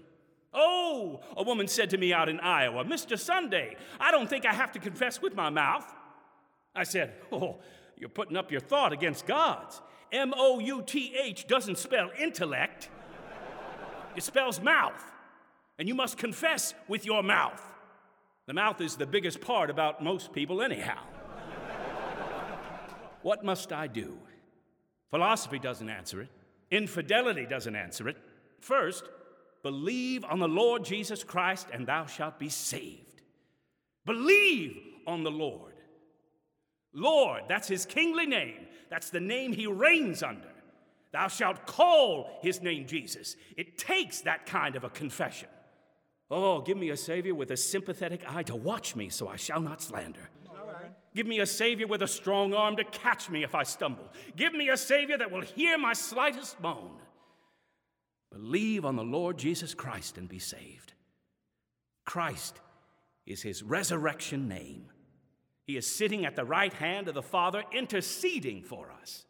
Oh, 0.54 1.20
a 1.36 1.42
woman 1.42 1.68
said 1.68 1.90
to 1.90 1.98
me 1.98 2.14
out 2.14 2.30
in 2.30 2.40
Iowa, 2.40 2.82
Mr. 2.82 3.18
Sunday, 3.18 3.76
I 4.00 4.10
don't 4.10 4.30
think 4.30 4.46
I 4.46 4.54
have 4.54 4.72
to 4.72 4.78
confess 4.78 5.20
with 5.20 5.34
my 5.34 5.50
mouth. 5.50 5.84
I 6.74 6.84
said, 6.84 7.12
Oh, 7.30 7.58
you're 7.98 8.08
putting 8.08 8.38
up 8.38 8.50
your 8.50 8.62
thought 8.62 8.94
against 8.94 9.26
God's. 9.26 9.82
M 10.12 10.32
O 10.34 10.60
U 10.60 10.82
T 10.86 11.14
H 11.14 11.46
doesn't 11.46 11.76
spell 11.76 12.10
intellect, 12.18 12.88
it 14.18 14.24
spells 14.24 14.60
mouth. 14.60 15.02
And 15.78 15.88
you 15.88 15.94
must 15.94 16.18
confess 16.18 16.74
with 16.88 17.06
your 17.06 17.22
mouth. 17.22 17.62
The 18.46 18.52
mouth 18.52 18.80
is 18.80 18.96
the 18.96 19.06
biggest 19.06 19.40
part 19.40 19.70
about 19.70 20.02
most 20.02 20.32
people, 20.32 20.60
anyhow. 20.60 20.98
what 23.22 23.44
must 23.44 23.72
I 23.72 23.86
do? 23.86 24.18
Philosophy 25.10 25.58
doesn't 25.58 25.88
answer 25.88 26.20
it, 26.20 26.28
infidelity 26.70 27.46
doesn't 27.46 27.76
answer 27.76 28.08
it. 28.08 28.16
First, 28.60 29.04
believe 29.62 30.24
on 30.24 30.40
the 30.40 30.48
Lord 30.48 30.84
Jesus 30.84 31.22
Christ, 31.22 31.68
and 31.72 31.86
thou 31.86 32.06
shalt 32.06 32.38
be 32.38 32.48
saved. 32.48 33.22
Believe 34.04 34.76
on 35.06 35.22
the 35.22 35.30
Lord. 35.30 35.74
Lord, 36.92 37.42
that's 37.48 37.68
his 37.68 37.86
kingly 37.86 38.26
name. 38.26 38.66
That's 38.90 39.10
the 39.10 39.20
name 39.20 39.52
he 39.52 39.66
reigns 39.66 40.22
under. 40.22 40.48
Thou 41.12 41.28
shalt 41.28 41.66
call 41.66 42.38
his 42.42 42.60
name 42.60 42.86
Jesus. 42.86 43.36
It 43.56 43.78
takes 43.78 44.20
that 44.22 44.46
kind 44.46 44.76
of 44.76 44.84
a 44.84 44.90
confession. 44.90 45.48
Oh, 46.30 46.60
give 46.60 46.76
me 46.76 46.90
a 46.90 46.96
Savior 46.96 47.34
with 47.34 47.50
a 47.50 47.56
sympathetic 47.56 48.22
eye 48.28 48.42
to 48.44 48.56
watch 48.56 48.94
me 48.94 49.08
so 49.08 49.28
I 49.28 49.36
shall 49.36 49.60
not 49.60 49.80
slander. 49.80 50.28
Give 51.14 51.26
me 51.26 51.40
a 51.40 51.46
Savior 51.46 51.86
with 51.86 52.02
a 52.02 52.06
strong 52.06 52.52
arm 52.54 52.76
to 52.76 52.84
catch 52.84 53.30
me 53.30 53.42
if 53.42 53.54
I 53.54 53.62
stumble. 53.62 54.08
Give 54.36 54.52
me 54.52 54.68
a 54.68 54.76
Savior 54.76 55.16
that 55.18 55.30
will 55.30 55.40
hear 55.40 55.78
my 55.78 55.94
slightest 55.94 56.60
moan. 56.60 56.92
Believe 58.30 58.84
on 58.84 58.96
the 58.96 59.02
Lord 59.02 59.38
Jesus 59.38 59.74
Christ 59.74 60.18
and 60.18 60.28
be 60.28 60.38
saved. 60.38 60.92
Christ 62.04 62.60
is 63.26 63.42
his 63.42 63.62
resurrection 63.62 64.48
name. 64.48 64.90
He 65.64 65.76
is 65.76 65.90
sitting 65.90 66.24
at 66.24 66.36
the 66.36 66.44
right 66.44 66.72
hand 66.72 67.08
of 67.08 67.14
the 67.14 67.22
Father, 67.22 67.64
interceding 67.72 68.62
for 68.62 68.90
us. 69.02 69.24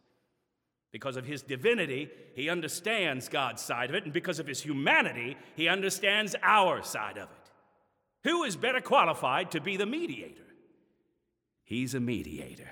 Because 0.91 1.17
of 1.17 1.25
his 1.25 1.43
divinity, 1.43 2.09
he 2.35 2.49
understands 2.49 3.29
God's 3.29 3.61
side 3.61 3.89
of 3.89 3.95
it, 3.95 4.05
and 4.05 4.13
because 4.13 4.39
of 4.39 4.47
his 4.47 4.61
humanity, 4.61 5.37
he 5.55 5.67
understands 5.67 6.35
our 6.41 6.81
side 6.81 7.17
of 7.17 7.29
it. 7.29 7.51
Who 8.23 8.43
is 8.43 8.55
better 8.55 8.81
qualified 8.81 9.51
to 9.51 9.61
be 9.61 9.77
the 9.77 9.85
mediator? 9.85 10.41
He's 11.63 11.93
a 11.93 11.99
mediator. 11.99 12.69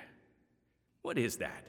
What 1.04 1.18
is 1.18 1.38
that? 1.38 1.68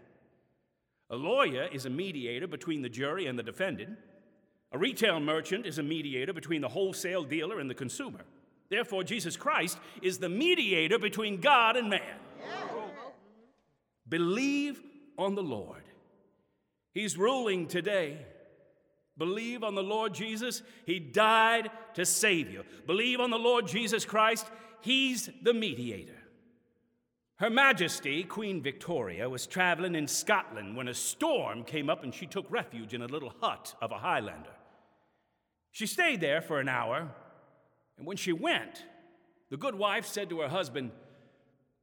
A 1.11 1.17
lawyer 1.17 1.69
is 1.71 1.87
a 1.87 1.91
mediator 1.91 2.47
between 2.47 2.83
the 2.83 2.89
jury 2.89 3.27
and 3.27 3.39
the 3.39 3.43
defendant. 3.43 3.99
A 4.73 4.79
retail 4.79 5.21
merchant 5.21 5.65
is 5.65 5.79
a 5.79 5.83
mediator 5.83 6.33
between 6.33 6.61
the 6.61 6.69
wholesale 6.69 7.25
dealer 7.25 7.61
and 7.61 7.69
the 7.71 7.75
consumer. 7.75 8.21
Therefore, 8.69 9.05
Jesus 9.05 9.37
Christ 9.37 9.79
is 10.03 10.19
the 10.19 10.29
mediator 10.29 10.99
between 10.99 11.41
God 11.41 11.77
and 11.77 11.89
man. 11.89 12.19
Believe 14.09 14.81
on 15.17 15.35
the 15.35 15.43
Lord. 15.43 15.83
He's 16.93 17.17
ruling 17.17 17.67
today. 17.67 18.19
Believe 19.17 19.63
on 19.65 19.75
the 19.75 19.83
Lord 19.83 20.15
Jesus. 20.15 20.63
He 20.87 20.99
died 20.99 21.71
to 21.95 22.07
save 22.07 22.51
you. 22.51 22.63
Believe 22.87 23.21
on 23.21 23.31
the 23.31 23.39
Lord 23.39 23.67
Jesus 23.67 24.05
Christ. 24.05 24.47
He's 24.81 25.29
the 25.43 25.55
mediator. 25.55 26.15
Her 27.37 27.51
Majesty, 27.51 28.25
Queen 28.25 28.63
Victoria, 28.63 29.29
was 29.29 29.47
traveling 29.47 29.95
in 29.95 30.09
Scotland 30.09 30.77
when 30.77 30.89
a 30.89 30.95
storm 30.95 31.63
came 31.63 31.89
up 31.89 32.03
and 32.03 32.13
she 32.13 32.27
took 32.27 32.51
refuge 32.51 32.95
in 32.95 33.03
a 33.03 33.07
little 33.07 33.33
hut 33.41 33.75
of 33.81 33.93
a 33.93 33.99
Highlander. 33.99 34.51
She 35.71 35.87
stayed 35.87 36.21
there 36.21 36.41
for 36.41 36.59
an 36.59 36.69
hour 36.69 37.15
and 37.99 38.07
when 38.07 38.17
she 38.17 38.33
went, 38.33 38.85
the 39.51 39.57
good 39.57 39.75
wife 39.75 40.07
said 40.07 40.31
to 40.31 40.41
her 40.41 40.49
husband, 40.49 40.93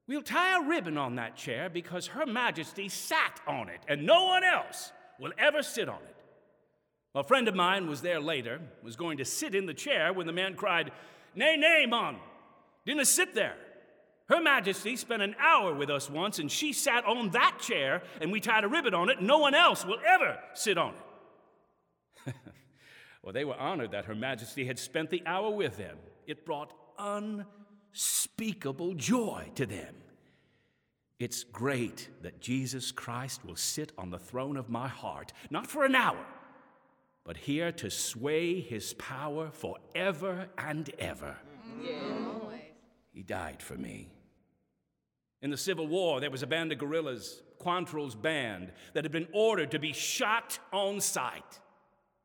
We'll 0.07 0.21
tie 0.21 0.57
a 0.57 0.67
ribbon 0.67 0.97
on 0.97 1.15
that 1.15 1.35
chair 1.35 1.69
because 1.69 2.07
Her 2.07 2.25
Majesty 2.25 2.89
sat 2.89 3.39
on 3.47 3.69
it, 3.69 3.79
and 3.87 4.05
no 4.05 4.25
one 4.25 4.43
else 4.43 4.91
will 5.19 5.31
ever 5.37 5.63
sit 5.63 5.89
on 5.89 6.01
it. 6.07 6.15
A 7.15 7.23
friend 7.23 7.47
of 7.47 7.55
mine 7.55 7.87
was 7.87 8.01
there 8.01 8.19
later, 8.19 8.59
was 8.83 8.95
going 8.95 9.17
to 9.17 9.25
sit 9.25 9.55
in 9.55 9.65
the 9.65 9.73
chair 9.73 10.13
when 10.13 10.27
the 10.27 10.33
man 10.33 10.55
cried, 10.55 10.91
Nay, 11.33 11.55
nay, 11.57 11.85
mon, 11.87 12.17
didn't 12.85 13.05
sit 13.05 13.33
there. 13.33 13.55
Her 14.27 14.41
Majesty 14.41 14.95
spent 14.95 15.21
an 15.21 15.35
hour 15.39 15.73
with 15.73 15.89
us 15.89 16.09
once, 16.09 16.39
and 16.39 16.51
she 16.51 16.73
sat 16.73 17.05
on 17.05 17.29
that 17.31 17.59
chair, 17.59 18.03
and 18.19 18.31
we 18.31 18.39
tied 18.39 18.63
a 18.63 18.67
ribbon 18.67 18.93
on 18.93 19.09
it, 19.09 19.21
no 19.21 19.39
one 19.39 19.55
else 19.55 19.85
will 19.85 19.99
ever 20.05 20.39
sit 20.53 20.77
on 20.77 20.93
it. 22.25 22.35
Well, 23.25 23.33
they 23.33 23.43
were 23.43 23.57
honored 23.57 23.89
that 23.91 24.05
Her 24.05 24.13
Majesty 24.13 24.67
had 24.67 24.77
spent 24.77 25.09
the 25.09 25.23
hour 25.25 25.49
with 25.49 25.77
them. 25.77 25.97
It 26.27 26.45
brought 26.45 26.71
unspeakable 27.95 28.93
joy 28.95 29.49
to 29.55 29.65
them. 29.65 29.95
It's 31.17 31.45
great 31.45 32.09
that 32.23 32.41
Jesus 32.41 32.91
Christ 32.91 33.45
will 33.45 33.55
sit 33.55 33.93
on 33.97 34.09
the 34.09 34.19
throne 34.19 34.57
of 34.57 34.69
my 34.69 34.89
heart, 34.89 35.31
not 35.49 35.65
for 35.65 35.85
an 35.85 35.95
hour, 35.95 36.25
but 37.23 37.37
here 37.37 37.71
to 37.71 37.89
sway 37.89 38.59
his 38.59 38.93
power 38.95 39.49
forever 39.49 40.49
and 40.57 40.89
ever. 40.99 41.37
He 43.13 43.23
died 43.23 43.61
for 43.61 43.75
me. 43.75 44.09
In 45.41 45.49
the 45.49 45.57
Civil 45.57 45.87
War, 45.87 46.19
there 46.19 46.31
was 46.31 46.43
a 46.43 46.47
band 46.47 46.73
of 46.73 46.79
guerrillas, 46.79 47.43
Quantrill's 47.59 48.15
band, 48.15 48.73
that 48.93 49.05
had 49.05 49.13
been 49.13 49.29
ordered 49.31 49.71
to 49.71 49.79
be 49.79 49.93
shot 49.93 50.59
on 50.73 50.99
sight. 50.99 51.61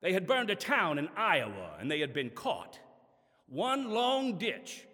They 0.00 0.12
had 0.12 0.26
burned 0.26 0.50
a 0.50 0.56
town 0.56 0.98
in 0.98 1.08
Iowa 1.16 1.76
and 1.78 1.88
they 1.88 2.00
had 2.00 2.12
been 2.12 2.30
caught. 2.30 2.80
One 3.46 3.90
long 3.90 4.36
ditch 4.36 4.86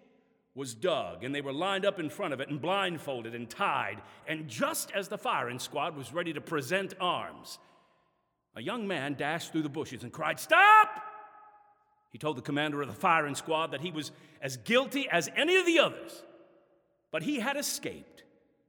was 0.57 0.73
dug, 0.73 1.23
and 1.23 1.35
they 1.35 1.41
were 1.41 1.53
lined 1.53 1.85
up 1.85 1.99
in 1.99 2.09
front 2.09 2.33
of 2.33 2.41
it 2.41 2.49
and 2.49 2.59
blindfolded 2.59 3.35
and 3.35 3.47
tied. 3.47 4.01
And 4.27 4.47
just 4.47 4.91
as 4.91 5.07
the 5.07 5.17
firing 5.17 5.59
squad 5.59 5.95
was 5.95 6.11
ready 6.11 6.33
to 6.33 6.41
present 6.41 6.95
arms, 6.99 7.59
a 8.55 8.61
young 8.61 8.87
man 8.87 9.13
dashed 9.13 9.51
through 9.51 9.61
the 9.61 9.69
bushes 9.69 10.01
and 10.01 10.11
cried, 10.11 10.39
Stop! 10.39 10.89
He 12.11 12.17
told 12.17 12.37
the 12.37 12.41
commander 12.41 12.81
of 12.81 12.87
the 12.87 12.93
firing 12.95 13.35
squad 13.35 13.71
that 13.71 13.81
he 13.81 13.91
was 13.91 14.11
as 14.41 14.57
guilty 14.57 15.07
as 15.07 15.29
any 15.35 15.57
of 15.57 15.67
the 15.67 15.77
others, 15.77 16.23
but 17.11 17.21
he 17.21 17.39
had 17.39 17.55
escaped 17.55 18.23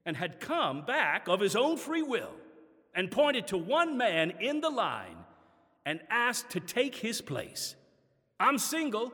and 0.04 0.14
had 0.14 0.40
come 0.40 0.84
back 0.84 1.26
of 1.26 1.40
his 1.40 1.56
own 1.56 1.78
free 1.78 2.02
will 2.02 2.32
and 2.94 3.10
pointed 3.10 3.46
to 3.46 3.56
one 3.56 3.96
man 3.96 4.32
in 4.40 4.60
the 4.60 4.68
line 4.68 5.16
and 5.86 6.00
asked 6.10 6.50
to 6.50 6.60
take 6.60 6.96
his 6.96 7.22
place. 7.22 7.76
I'm 8.38 8.58
single, 8.58 9.10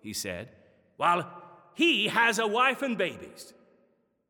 he 0.00 0.12
said, 0.12 0.48
while 0.96 1.45
he 1.76 2.08
has 2.08 2.38
a 2.38 2.46
wife 2.46 2.80
and 2.80 2.96
babies. 2.96 3.52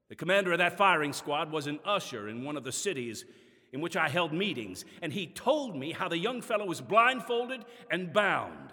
The 0.08 0.16
commander 0.16 0.50
of 0.50 0.58
that 0.58 0.76
firing 0.76 1.12
squad 1.12 1.52
was 1.52 1.68
an 1.68 1.78
usher 1.84 2.28
in 2.28 2.44
one 2.44 2.56
of 2.56 2.64
the 2.64 2.72
cities 2.72 3.24
in 3.72 3.80
which 3.80 3.96
I 3.96 4.08
held 4.08 4.32
meetings, 4.32 4.84
and 5.00 5.12
he 5.12 5.28
told 5.28 5.76
me 5.76 5.92
how 5.92 6.08
the 6.08 6.18
young 6.18 6.42
fellow 6.42 6.66
was 6.66 6.80
blindfolded 6.80 7.64
and 7.88 8.12
bound. 8.12 8.72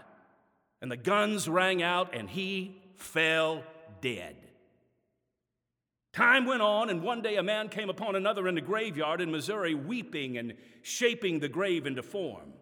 And 0.82 0.92
the 0.92 0.98
guns 0.98 1.48
rang 1.48 1.84
out, 1.84 2.16
and 2.16 2.28
he 2.28 2.82
fell 2.96 3.64
dead. 4.02 4.38
Time 6.12 6.46
went 6.46 6.64
on, 6.64 6.90
and 6.90 7.04
one 7.04 7.22
day 7.22 7.36
a 7.36 7.44
man 7.44 7.70
came 7.70 7.92
upon 7.92 8.16
another 8.16 8.48
in 8.48 8.56
the 8.56 8.62
graveyard 8.62 9.22
in 9.22 9.30
Missouri, 9.30 9.76
weeping 9.76 10.40
and 10.40 10.56
shaping 10.82 11.40
the 11.40 11.50
grave 11.50 11.86
into 11.86 12.02
form. 12.02 12.54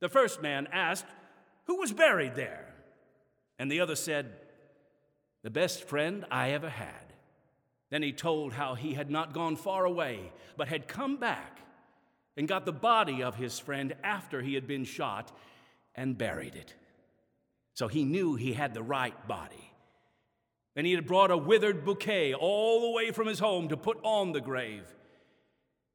The 0.00 0.08
first 0.08 0.42
man 0.42 0.66
asked, 0.72 1.06
Who 1.66 1.76
was 1.78 1.92
buried 1.92 2.34
there? 2.34 2.74
And 3.60 3.70
the 3.70 3.80
other 3.80 3.94
said, 3.94 4.32
The 5.44 5.50
best 5.50 5.84
friend 5.84 6.24
I 6.30 6.52
ever 6.52 6.70
had. 6.70 7.12
Then 7.90 8.02
he 8.02 8.12
told 8.12 8.54
how 8.54 8.74
he 8.74 8.94
had 8.94 9.10
not 9.10 9.34
gone 9.34 9.56
far 9.56 9.84
away, 9.84 10.32
but 10.56 10.68
had 10.68 10.88
come 10.88 11.18
back 11.18 11.58
and 12.34 12.48
got 12.48 12.64
the 12.64 12.72
body 12.72 13.22
of 13.22 13.36
his 13.36 13.58
friend 13.58 13.94
after 14.02 14.40
he 14.40 14.54
had 14.54 14.66
been 14.66 14.84
shot 14.84 15.30
and 15.94 16.16
buried 16.16 16.54
it. 16.54 16.74
So 17.74 17.88
he 17.88 18.04
knew 18.04 18.36
he 18.36 18.54
had 18.54 18.72
the 18.72 18.82
right 18.82 19.28
body. 19.28 19.70
And 20.76 20.86
he 20.86 20.94
had 20.94 21.06
brought 21.06 21.30
a 21.30 21.36
withered 21.36 21.84
bouquet 21.84 22.32
all 22.32 22.80
the 22.80 22.90
way 22.90 23.10
from 23.10 23.26
his 23.26 23.38
home 23.38 23.68
to 23.68 23.76
put 23.76 23.98
on 24.02 24.32
the 24.32 24.40
grave. 24.40 24.86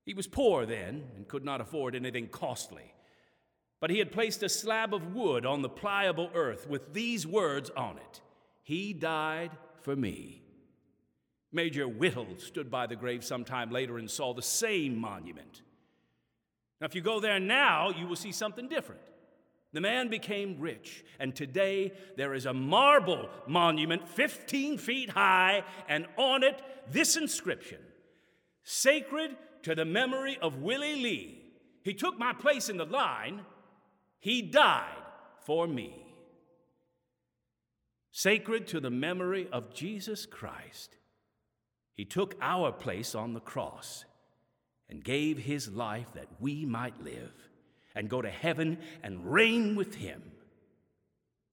He 0.06 0.14
was 0.14 0.28
poor 0.28 0.68
then 0.68 1.06
and 1.16 1.28
could 1.28 1.44
not 1.44 1.60
afford 1.60 1.96
anything 1.96 2.28
costly. 2.28 2.94
But 3.82 3.90
he 3.90 3.98
had 3.98 4.12
placed 4.12 4.44
a 4.44 4.50
slab 4.50 4.94
of 4.94 5.16
wood 5.16 5.44
on 5.44 5.64
the 5.64 5.70
pliable 5.70 6.30
earth 6.36 6.68
with 6.68 6.94
these 6.94 7.26
words 7.26 7.72
on 7.76 7.98
it 7.98 8.22
He 8.70 8.94
died 8.94 9.50
for 9.82 9.96
me. 9.96 10.44
Major 11.52 11.88
Whittle 11.88 12.38
stood 12.38 12.70
by 12.70 12.86
the 12.86 12.96
grave 12.96 13.24
some 13.24 13.44
time 13.44 13.72
later 13.72 13.98
and 13.98 14.08
saw 14.08 14.32
the 14.32 14.44
same 14.44 14.96
monument. 14.96 15.64
Now, 16.80 16.86
if 16.86 16.94
you 16.94 17.02
go 17.02 17.20
there 17.20 17.40
now, 17.40 17.90
you 17.90 18.06
will 18.06 18.16
see 18.16 18.32
something 18.32 18.70
different. 18.70 19.02
The 19.74 19.82
man 19.82 20.08
became 20.08 20.60
rich, 20.60 21.04
and 21.20 21.36
today 21.36 21.94
there 22.16 22.36
is 22.36 22.46
a 22.46 22.54
marble 22.54 23.32
monument 23.48 24.08
15 24.08 24.78
feet 24.78 25.10
high, 25.10 25.64
and 25.88 26.06
on 26.16 26.44
it 26.44 26.62
this 26.92 27.16
inscription 27.18 27.80
Sacred 28.62 29.36
to 29.64 29.74
the 29.74 29.86
memory 29.86 30.38
of 30.44 30.62
Willie 30.62 31.02
Lee, 31.02 31.42
He 31.82 31.96
took 31.96 32.20
my 32.20 32.34
place 32.34 32.70
in 32.70 32.78
the 32.78 32.86
line. 32.86 33.42
He 34.20 34.44
died 34.44 35.06
for 35.44 35.66
me. 35.66 36.09
Sacred 38.12 38.68
to 38.68 38.80
the 38.80 38.90
memory 38.90 39.48
of 39.52 39.74
Jesus 39.74 40.26
Christ, 40.26 40.96
He 41.94 42.06
took 42.06 42.36
our 42.42 42.72
place 42.72 43.14
on 43.16 43.34
the 43.34 43.40
cross 43.40 44.06
and 44.90 45.04
gave 45.04 45.38
His 45.38 45.70
life 45.70 46.08
that 46.14 46.28
we 46.40 46.66
might 46.66 47.02
live 47.04 47.34
and 47.96 48.10
go 48.10 48.22
to 48.22 48.30
heaven 48.30 48.80
and 49.04 49.32
reign 49.32 49.76
with 49.76 49.96
Him. 49.96 50.22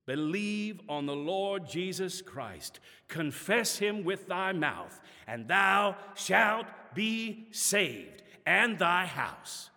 Believe 0.07 0.81
on 0.89 1.07
the 1.07 1.17
Lord 1.17 1.69
Jesus 1.69 2.23
Christ, 2.23 2.81
confess 3.09 3.79
Him 3.79 4.05
with 4.05 4.29
thy 4.29 4.53
mouth, 4.53 5.01
and 5.27 5.49
thou 5.49 5.97
shalt 6.15 6.67
be 6.95 7.49
saved, 7.51 8.23
and 8.47 8.79
thy 8.79 9.05
house. 9.05 9.71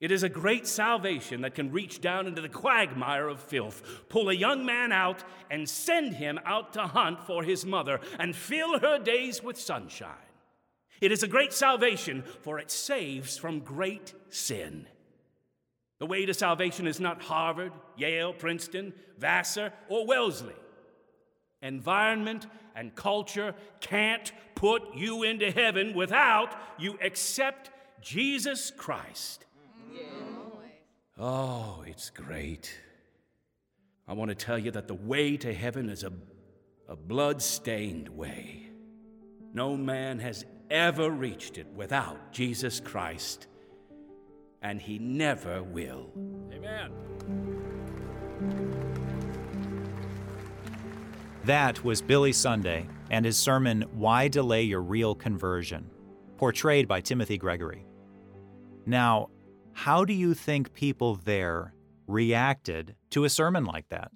It 0.00 0.12
is 0.12 0.22
a 0.22 0.28
great 0.28 0.66
salvation 0.66 1.40
that 1.40 1.56
can 1.56 1.72
reach 1.72 2.00
down 2.00 2.28
into 2.28 2.40
the 2.40 2.48
quagmire 2.48 3.26
of 3.26 3.40
filth, 3.40 3.82
pull 4.08 4.28
a 4.28 4.34
young 4.34 4.64
man 4.64 4.92
out, 4.92 5.24
and 5.50 5.68
send 5.68 6.14
him 6.14 6.38
out 6.44 6.72
to 6.74 6.82
hunt 6.82 7.24
for 7.24 7.42
his 7.42 7.66
mother 7.66 8.00
and 8.18 8.36
fill 8.36 8.78
her 8.78 8.98
days 8.98 9.42
with 9.42 9.58
sunshine. 9.58 10.14
It 11.00 11.10
is 11.10 11.24
a 11.24 11.28
great 11.28 11.52
salvation, 11.52 12.22
for 12.42 12.58
it 12.60 12.70
saves 12.70 13.36
from 13.36 13.60
great 13.60 14.14
sin. 14.30 14.86
The 15.98 16.06
way 16.06 16.26
to 16.26 16.34
salvation 16.34 16.86
is 16.86 17.00
not 17.00 17.22
Harvard, 17.22 17.72
Yale, 17.96 18.32
Princeton, 18.32 18.92
Vassar, 19.18 19.72
or 19.88 20.06
Wellesley. 20.06 20.54
Environment 21.60 22.46
and 22.76 22.94
culture 22.94 23.52
can't 23.80 24.30
put 24.54 24.94
you 24.94 25.24
into 25.24 25.50
heaven 25.50 25.94
without 25.94 26.54
you 26.78 26.96
accept 27.02 27.70
Jesus 28.00 28.70
Christ. 28.70 29.44
Oh, 31.20 31.82
it's 31.86 32.10
great. 32.10 32.78
I 34.06 34.12
want 34.12 34.28
to 34.30 34.34
tell 34.34 34.58
you 34.58 34.70
that 34.70 34.86
the 34.86 34.94
way 34.94 35.36
to 35.38 35.52
heaven 35.52 35.90
is 35.90 36.04
a, 36.04 36.12
a 36.88 36.94
blood 36.94 37.42
stained 37.42 38.08
way. 38.08 38.70
No 39.52 39.76
man 39.76 40.20
has 40.20 40.44
ever 40.70 41.10
reached 41.10 41.58
it 41.58 41.66
without 41.74 42.32
Jesus 42.32 42.78
Christ, 42.78 43.48
and 44.62 44.80
he 44.80 44.98
never 44.98 45.62
will. 45.62 46.10
Amen. 46.52 46.92
That 51.44 51.82
was 51.82 52.00
Billy 52.00 52.32
Sunday 52.32 52.86
and 53.10 53.24
his 53.24 53.36
sermon, 53.36 53.82
Why 53.92 54.28
Delay 54.28 54.62
Your 54.62 54.82
Real 54.82 55.14
Conversion, 55.14 55.90
portrayed 56.36 56.86
by 56.86 57.00
Timothy 57.00 57.38
Gregory. 57.38 57.84
Now, 58.86 59.30
how 59.78 60.04
do 60.04 60.12
you 60.12 60.34
think 60.34 60.74
people 60.74 61.14
there 61.14 61.72
reacted 62.08 62.96
to 63.10 63.22
a 63.22 63.30
sermon 63.30 63.64
like 63.64 63.88
that? 63.90 64.10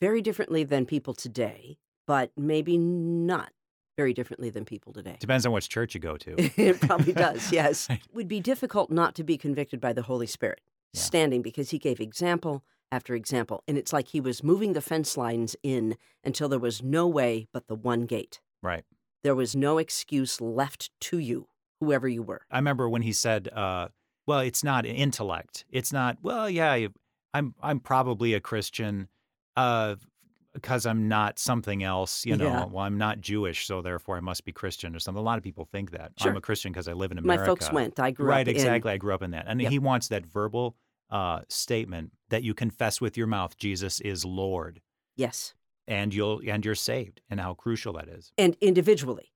Very 0.00 0.20
differently 0.20 0.64
than 0.64 0.84
people 0.84 1.14
today, 1.14 1.78
but 2.08 2.32
maybe 2.36 2.76
not 2.76 3.52
very 3.96 4.12
differently 4.12 4.50
than 4.50 4.64
people 4.64 4.92
today. 4.92 5.16
Depends 5.20 5.46
on 5.46 5.52
which 5.52 5.68
church 5.68 5.94
you 5.94 6.00
go 6.00 6.16
to. 6.16 6.34
it 6.60 6.80
probably 6.80 7.12
does, 7.12 7.52
yes. 7.52 7.88
It 7.88 8.00
would 8.14 8.26
be 8.26 8.40
difficult 8.40 8.90
not 8.90 9.14
to 9.14 9.22
be 9.22 9.38
convicted 9.38 9.80
by 9.80 9.92
the 9.92 10.02
Holy 10.02 10.26
Spirit, 10.26 10.60
yeah. 10.92 11.00
standing 11.00 11.40
because 11.40 11.70
he 11.70 11.78
gave 11.78 12.00
example 12.00 12.64
after 12.90 13.14
example. 13.14 13.62
And 13.68 13.78
it's 13.78 13.92
like 13.92 14.08
he 14.08 14.20
was 14.20 14.42
moving 14.42 14.72
the 14.72 14.82
fence 14.82 15.16
lines 15.16 15.54
in 15.62 15.96
until 16.24 16.48
there 16.48 16.58
was 16.58 16.82
no 16.82 17.06
way 17.06 17.46
but 17.52 17.68
the 17.68 17.76
one 17.76 18.06
gate. 18.06 18.40
Right. 18.60 18.82
There 19.22 19.36
was 19.36 19.54
no 19.54 19.78
excuse 19.78 20.40
left 20.40 20.90
to 21.02 21.18
you, 21.18 21.46
whoever 21.78 22.08
you 22.08 22.24
were. 22.24 22.42
I 22.50 22.58
remember 22.58 22.88
when 22.88 23.02
he 23.02 23.12
said, 23.12 23.48
uh, 23.54 23.88
well, 24.26 24.40
it's 24.40 24.64
not 24.64 24.84
intellect. 24.84 25.64
It's 25.70 25.92
not, 25.92 26.18
well, 26.22 26.50
yeah, 26.50 26.88
I'm 27.32 27.54
I'm 27.62 27.80
probably 27.80 28.34
a 28.34 28.40
Christian 28.40 29.08
uh 29.56 29.96
because 30.52 30.86
I'm 30.86 31.06
not 31.06 31.38
something 31.38 31.82
else, 31.82 32.24
you 32.24 32.34
know. 32.34 32.46
Yeah. 32.46 32.64
Well, 32.64 32.84
I'm 32.84 32.96
not 32.96 33.20
Jewish, 33.20 33.66
so 33.66 33.82
therefore 33.82 34.16
I 34.16 34.20
must 34.20 34.46
be 34.46 34.52
Christian 34.52 34.96
or 34.96 34.98
something. 34.98 35.20
A 35.20 35.24
lot 35.24 35.36
of 35.36 35.44
people 35.44 35.66
think 35.66 35.90
that. 35.90 36.12
Sure. 36.18 36.30
I'm 36.30 36.36
a 36.38 36.40
Christian 36.40 36.72
because 36.72 36.88
I 36.88 36.94
live 36.94 37.12
in 37.12 37.18
America. 37.18 37.42
My 37.42 37.46
folks 37.46 37.70
went. 37.70 38.00
I 38.00 38.10
grew 38.10 38.26
right, 38.26 38.40
up 38.40 38.46
Right, 38.46 38.48
exactly. 38.48 38.90
I 38.90 38.96
grew 38.96 39.12
up 39.12 39.22
in 39.22 39.32
that. 39.32 39.44
And 39.48 39.60
yep. 39.60 39.70
he 39.70 39.78
wants 39.78 40.08
that 40.08 40.24
verbal 40.24 40.74
uh, 41.10 41.40
statement 41.50 42.12
that 42.30 42.42
you 42.42 42.54
confess 42.54 43.02
with 43.02 43.18
your 43.18 43.26
mouth 43.26 43.58
Jesus 43.58 44.00
is 44.00 44.24
Lord. 44.24 44.80
Yes. 45.14 45.52
And 45.86 46.14
you'll 46.14 46.40
and 46.48 46.64
you're 46.64 46.74
saved 46.74 47.20
and 47.28 47.38
how 47.38 47.52
crucial 47.52 47.92
that 47.92 48.08
is. 48.08 48.32
And 48.38 48.56
individually. 48.62 49.32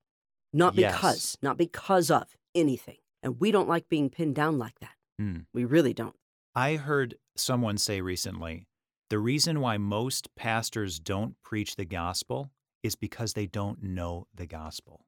Not 0.53 0.75
because, 0.75 1.37
not 1.41 1.57
because 1.57 2.11
of 2.11 2.35
anything. 2.55 2.97
And 3.23 3.39
we 3.39 3.51
don't 3.51 3.69
like 3.69 3.87
being 3.89 4.09
pinned 4.09 4.35
down 4.35 4.57
like 4.57 4.79
that. 4.79 4.95
Mm. 5.21 5.45
We 5.53 5.65
really 5.65 5.93
don't. 5.93 6.15
I 6.55 6.75
heard 6.75 7.15
someone 7.35 7.77
say 7.77 8.01
recently 8.01 8.67
the 9.09 9.19
reason 9.19 9.59
why 9.59 9.77
most 9.77 10.33
pastors 10.35 10.97
don't 10.97 11.35
preach 11.43 11.75
the 11.75 11.85
gospel 11.85 12.49
is 12.81 12.95
because 12.95 13.33
they 13.33 13.45
don't 13.45 13.83
know 13.83 14.25
the 14.33 14.47
gospel. 14.47 15.05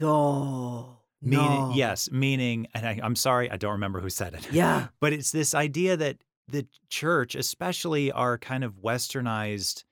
Oh. 0.00 0.98
Meaning, 1.20 1.46
no. 1.48 1.72
yes, 1.74 2.10
meaning, 2.10 2.68
and 2.72 2.86
I, 2.86 3.00
am 3.02 3.16
sorry, 3.16 3.50
I 3.50 3.56
don't 3.56 3.72
remember 3.72 4.00
who 4.00 4.08
said 4.08 4.34
it. 4.34 4.52
Yeah. 4.52 4.86
but 5.00 5.12
it's 5.12 5.32
this 5.32 5.52
idea 5.52 5.96
that 5.96 6.18
the 6.48 6.66
church, 6.88 7.34
especially 7.34 8.10
our 8.12 8.38
kind 8.38 8.64
of 8.64 8.76
westernized, 8.76 9.84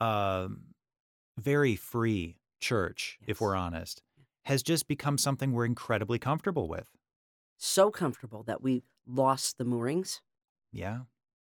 uh, 0.00 0.48
very 1.38 1.76
free 1.76 2.36
church, 2.60 3.18
yes. 3.22 3.30
if 3.30 3.40
we're 3.40 3.56
honest, 3.56 4.02
has 4.44 4.62
just 4.62 4.86
become 4.86 5.18
something 5.18 5.52
we're 5.52 5.64
incredibly 5.64 6.18
comfortable 6.18 6.68
with 6.68 6.88
so 7.58 7.90
comfortable 7.90 8.42
that 8.44 8.62
we 8.62 8.82
lost 9.06 9.58
the 9.58 9.64
moorings. 9.64 10.22
Yeah. 10.72 11.00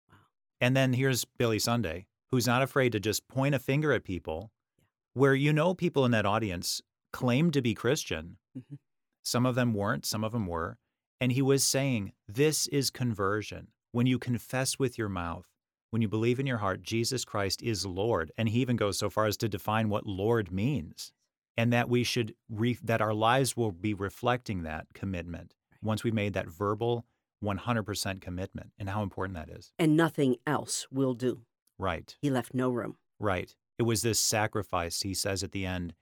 Wow. 0.09 0.17
And 0.61 0.77
then 0.77 0.95
here's 0.95 1.25
Billy 1.25 1.59
Sunday, 1.59 2.07
who's 2.31 2.47
not 2.47 2.63
afraid 2.63 2.93
to 2.93 3.01
just 3.01 3.29
point 3.29 3.55
a 3.55 3.59
finger 3.59 3.93
at 3.93 4.05
people 4.05 4.51
yeah. 4.79 4.85
where 5.15 5.35
you 5.35 5.53
know 5.53 5.75
people 5.75 6.05
in 6.05 6.11
that 6.13 6.27
audience 6.27 6.81
claimed 7.13 7.53
to 7.53 7.63
be 7.63 7.75
Christian. 7.75 8.39
Mm-hmm. 8.57 8.77
Some 9.23 9.47
of 9.47 9.55
them 9.55 9.75
weren't, 9.75 10.07
some 10.07 10.25
of 10.25 10.33
them 10.33 10.47
were. 10.47 10.79
And 11.21 11.33
he 11.33 11.43
was 11.43 11.65
saying, 11.65 12.13
This 12.29 12.67
is 12.69 12.91
conversion. 12.91 13.69
When 13.93 14.07
you 14.07 14.19
confess 14.19 14.79
with 14.79 14.99
your 14.99 15.09
mouth, 15.09 15.47
when 15.91 16.03
you 16.03 16.09
believe 16.09 16.39
in 16.39 16.47
your 16.47 16.59
heart, 16.59 16.83
Jesus 16.83 17.25
Christ 17.25 17.63
is 17.63 17.87
Lord. 17.87 18.31
And 18.37 18.49
he 18.49 18.61
even 18.61 18.77
goes 18.77 18.99
so 18.99 19.09
far 19.09 19.27
as 19.27 19.37
to 19.39 19.49
define 19.49 19.89
what 19.89 20.07
Lord 20.07 20.53
means. 20.53 21.13
And 21.57 21.73
that 21.73 21.89
we 21.89 22.05
should, 22.05 22.35
re- 22.51 22.79
that 22.83 23.01
our 23.01 23.15
lives 23.15 23.57
will 23.57 23.73
be 23.73 23.95
reflecting 23.95 24.63
that 24.65 24.89
commitment 24.93 25.55
once 25.83 26.05
we've 26.05 26.15
made 26.15 26.35
that 26.35 26.49
verbal 26.49 27.05
100% 27.43 28.21
commitment 28.21 28.73
and 28.79 28.89
how 28.89 29.03
important 29.03 29.37
that 29.37 29.51
is. 29.51 29.73
And 29.79 29.97
nothing 29.97 30.37
else 30.47 30.87
will 30.91 31.15
do. 31.15 31.43
Right. 31.79 32.17
He 32.21 32.31
left 32.31 32.55
no 32.55 32.71
room. 32.71 32.97
Right. 33.19 33.55
It 33.79 33.83
was 33.83 34.03
this 34.03 34.19
sacrifice. 34.19 35.03
He 35.03 35.15
says 35.15 35.43
at 35.43 35.53
the 35.53 35.67
end, 35.67 35.95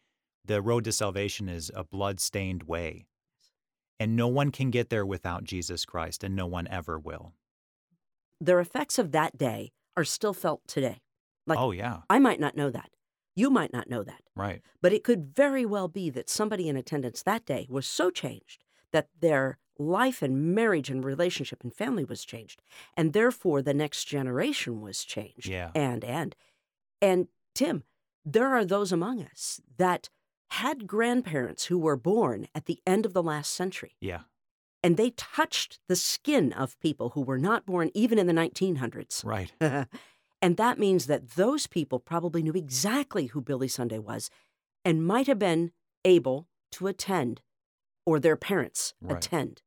the 0.45 0.63
road 0.63 0.85
to 0.85 0.93
salvation 0.93 1.49
is 1.49 1.71
a 1.75 1.85
blood 1.85 2.21
stained 2.21 2.65
way. 2.65 3.07
And 3.99 4.17
no 4.17 4.29
one 4.29 4.51
can 4.51 4.71
get 4.71 4.91
there 4.91 5.07
without 5.07 5.45
Jesus 5.45 5.85
Christ, 5.85 6.25
and 6.25 6.35
no 6.35 6.47
one 6.47 6.67
ever 6.69 6.99
will. 6.99 7.33
The 8.41 8.59
effects 8.59 8.99
of 8.99 9.13
that 9.13 9.39
day 9.39 9.73
are 9.97 10.05
still 10.05 10.35
felt 10.35 10.63
today. 10.67 11.01
Like, 11.47 11.59
oh, 11.59 11.71
yeah. 11.71 11.99
I 12.11 12.19
might 12.19 12.41
not 12.41 12.57
know 12.57 12.71
that. 12.71 12.91
You 13.37 13.51
might 13.51 13.73
not 13.73 13.89
know 13.89 14.03
that. 14.03 14.21
Right. 14.37 14.63
But 14.83 14.93
it 14.93 15.05
could 15.05 15.35
very 15.35 15.65
well 15.65 15.89
be 15.89 16.11
that 16.11 16.29
somebody 16.29 16.69
in 16.69 16.77
attendance 16.77 17.23
that 17.23 17.47
day 17.47 17.67
was 17.71 17.87
so 17.87 18.11
changed 18.11 18.65
that 18.93 19.09
their 19.21 19.59
life 19.79 20.23
and 20.23 20.55
marriage 20.55 20.91
and 20.91 21.05
relationship 21.05 21.63
and 21.63 21.75
family 21.75 22.05
was 22.05 22.25
changed. 22.25 22.63
And 22.97 23.13
therefore 23.13 23.63
the 23.63 23.75
next 23.75 24.05
generation 24.05 24.81
was 24.81 25.05
changed. 25.05 25.47
Yeah. 25.47 25.71
And 25.75 26.05
and 26.05 26.37
and 27.01 27.29
Tim, 27.55 27.85
there 28.25 28.55
are 28.55 28.65
those 28.65 28.93
among 28.93 29.23
us 29.23 29.61
that 29.77 30.09
had 30.51 30.87
grandparents 30.87 31.67
who 31.67 31.79
were 31.79 31.97
born 31.97 32.47
at 32.55 32.67
the 32.67 32.81
end 32.87 33.05
of 33.05 33.13
the 33.13 33.23
last 33.23 33.53
century. 33.53 33.97
Yeah. 34.01 34.21
And 34.83 34.97
they 34.97 35.11
touched 35.11 35.81
the 35.89 35.97
skin 35.97 36.53
of 36.53 36.79
people 36.79 37.11
who 37.11 37.23
were 37.23 37.39
not 37.39 37.65
born 37.67 37.91
even 37.95 38.19
in 38.19 38.27
the 38.27 38.33
1900s. 38.33 39.25
Right. 39.25 39.53
and 40.43 40.57
that 40.57 40.79
means 40.79 41.07
that 41.07 41.31
those 41.31 41.67
people 41.67 41.99
probably 41.99 42.43
knew 42.43 42.53
exactly 42.53 43.27
who 43.27 43.41
Billy 43.41 43.69
Sunday 43.69 43.99
was 43.99 44.31
and 44.85 45.07
might 45.07 45.27
have 45.27 45.39
been 45.39 45.73
able 46.05 46.47
to 46.73 46.87
attend 46.87 47.41
or 48.07 48.21
their 48.21 48.37
parents 48.37 48.95
right. 49.01 49.17
attend. 49.17 49.63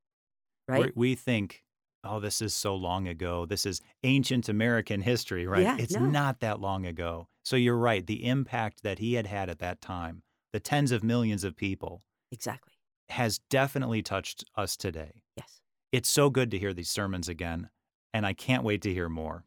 Right? 0.67 0.95
we 0.95 1.15
think, 1.15 1.63
oh, 2.03 2.19
this 2.19 2.41
is 2.41 2.53
so 2.53 2.75
long 2.75 3.07
ago. 3.07 3.45
This 3.45 3.65
is 3.65 3.81
ancient 4.03 4.49
American 4.49 5.01
history, 5.01 5.47
right? 5.47 5.63
Yeah, 5.63 5.77
it's 5.79 5.95
no. 5.95 6.05
not 6.05 6.39
that 6.41 6.59
long 6.59 6.85
ago. 6.85 7.27
So 7.43 7.55
you're 7.55 7.77
right. 7.77 8.05
The 8.05 8.25
impact 8.25 8.83
that 8.83 8.99
he 8.99 9.13
had 9.13 9.27
had 9.27 9.49
at 9.49 9.59
that 9.59 9.81
time, 9.81 10.23
the 10.51 10.59
tens 10.59 10.91
of 10.91 11.03
millions 11.03 11.43
of 11.43 11.55
people, 11.55 12.03
exactly, 12.31 12.73
has 13.09 13.39
definitely 13.49 14.01
touched 14.01 14.43
us 14.55 14.75
today. 14.75 15.23
Yes. 15.35 15.61
It's 15.91 16.09
so 16.09 16.29
good 16.29 16.51
to 16.51 16.59
hear 16.59 16.73
these 16.73 16.89
sermons 16.89 17.29
again, 17.29 17.69
and 18.13 18.25
I 18.25 18.33
can't 18.33 18.63
wait 18.63 18.81
to 18.81 18.93
hear 18.93 19.07
more. 19.07 19.45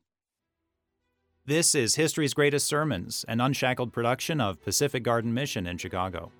This 1.47 1.75
is 1.75 1.97
History's 1.97 2.33
Greatest 2.33 2.67
Sermons, 2.67 3.25
an 3.27 3.41
unshackled 3.41 3.93
production 3.93 4.41
of 4.41 4.63
Pacific 4.63 5.03
Garden 5.03 5.35
Mission 5.35 5.67
in 5.67 5.79
Chicago. 5.79 6.31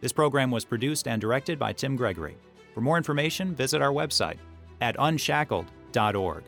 This 0.00 0.12
program 0.12 0.50
was 0.50 0.64
produced 0.64 1.06
and 1.06 1.20
directed 1.20 1.58
by 1.58 1.72
Tim 1.72 1.94
Gregory. 1.94 2.36
For 2.76 2.82
more 2.82 2.98
information, 2.98 3.54
visit 3.54 3.80
our 3.80 3.90
website 3.90 4.36
at 4.82 4.96
unshackled.org. 4.98 6.44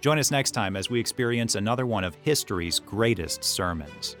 Join 0.00 0.18
us 0.18 0.32
next 0.32 0.50
time 0.50 0.74
as 0.74 0.90
we 0.90 0.98
experience 0.98 1.54
another 1.54 1.86
one 1.86 2.02
of 2.02 2.16
history's 2.22 2.80
greatest 2.80 3.44
sermons. 3.44 4.16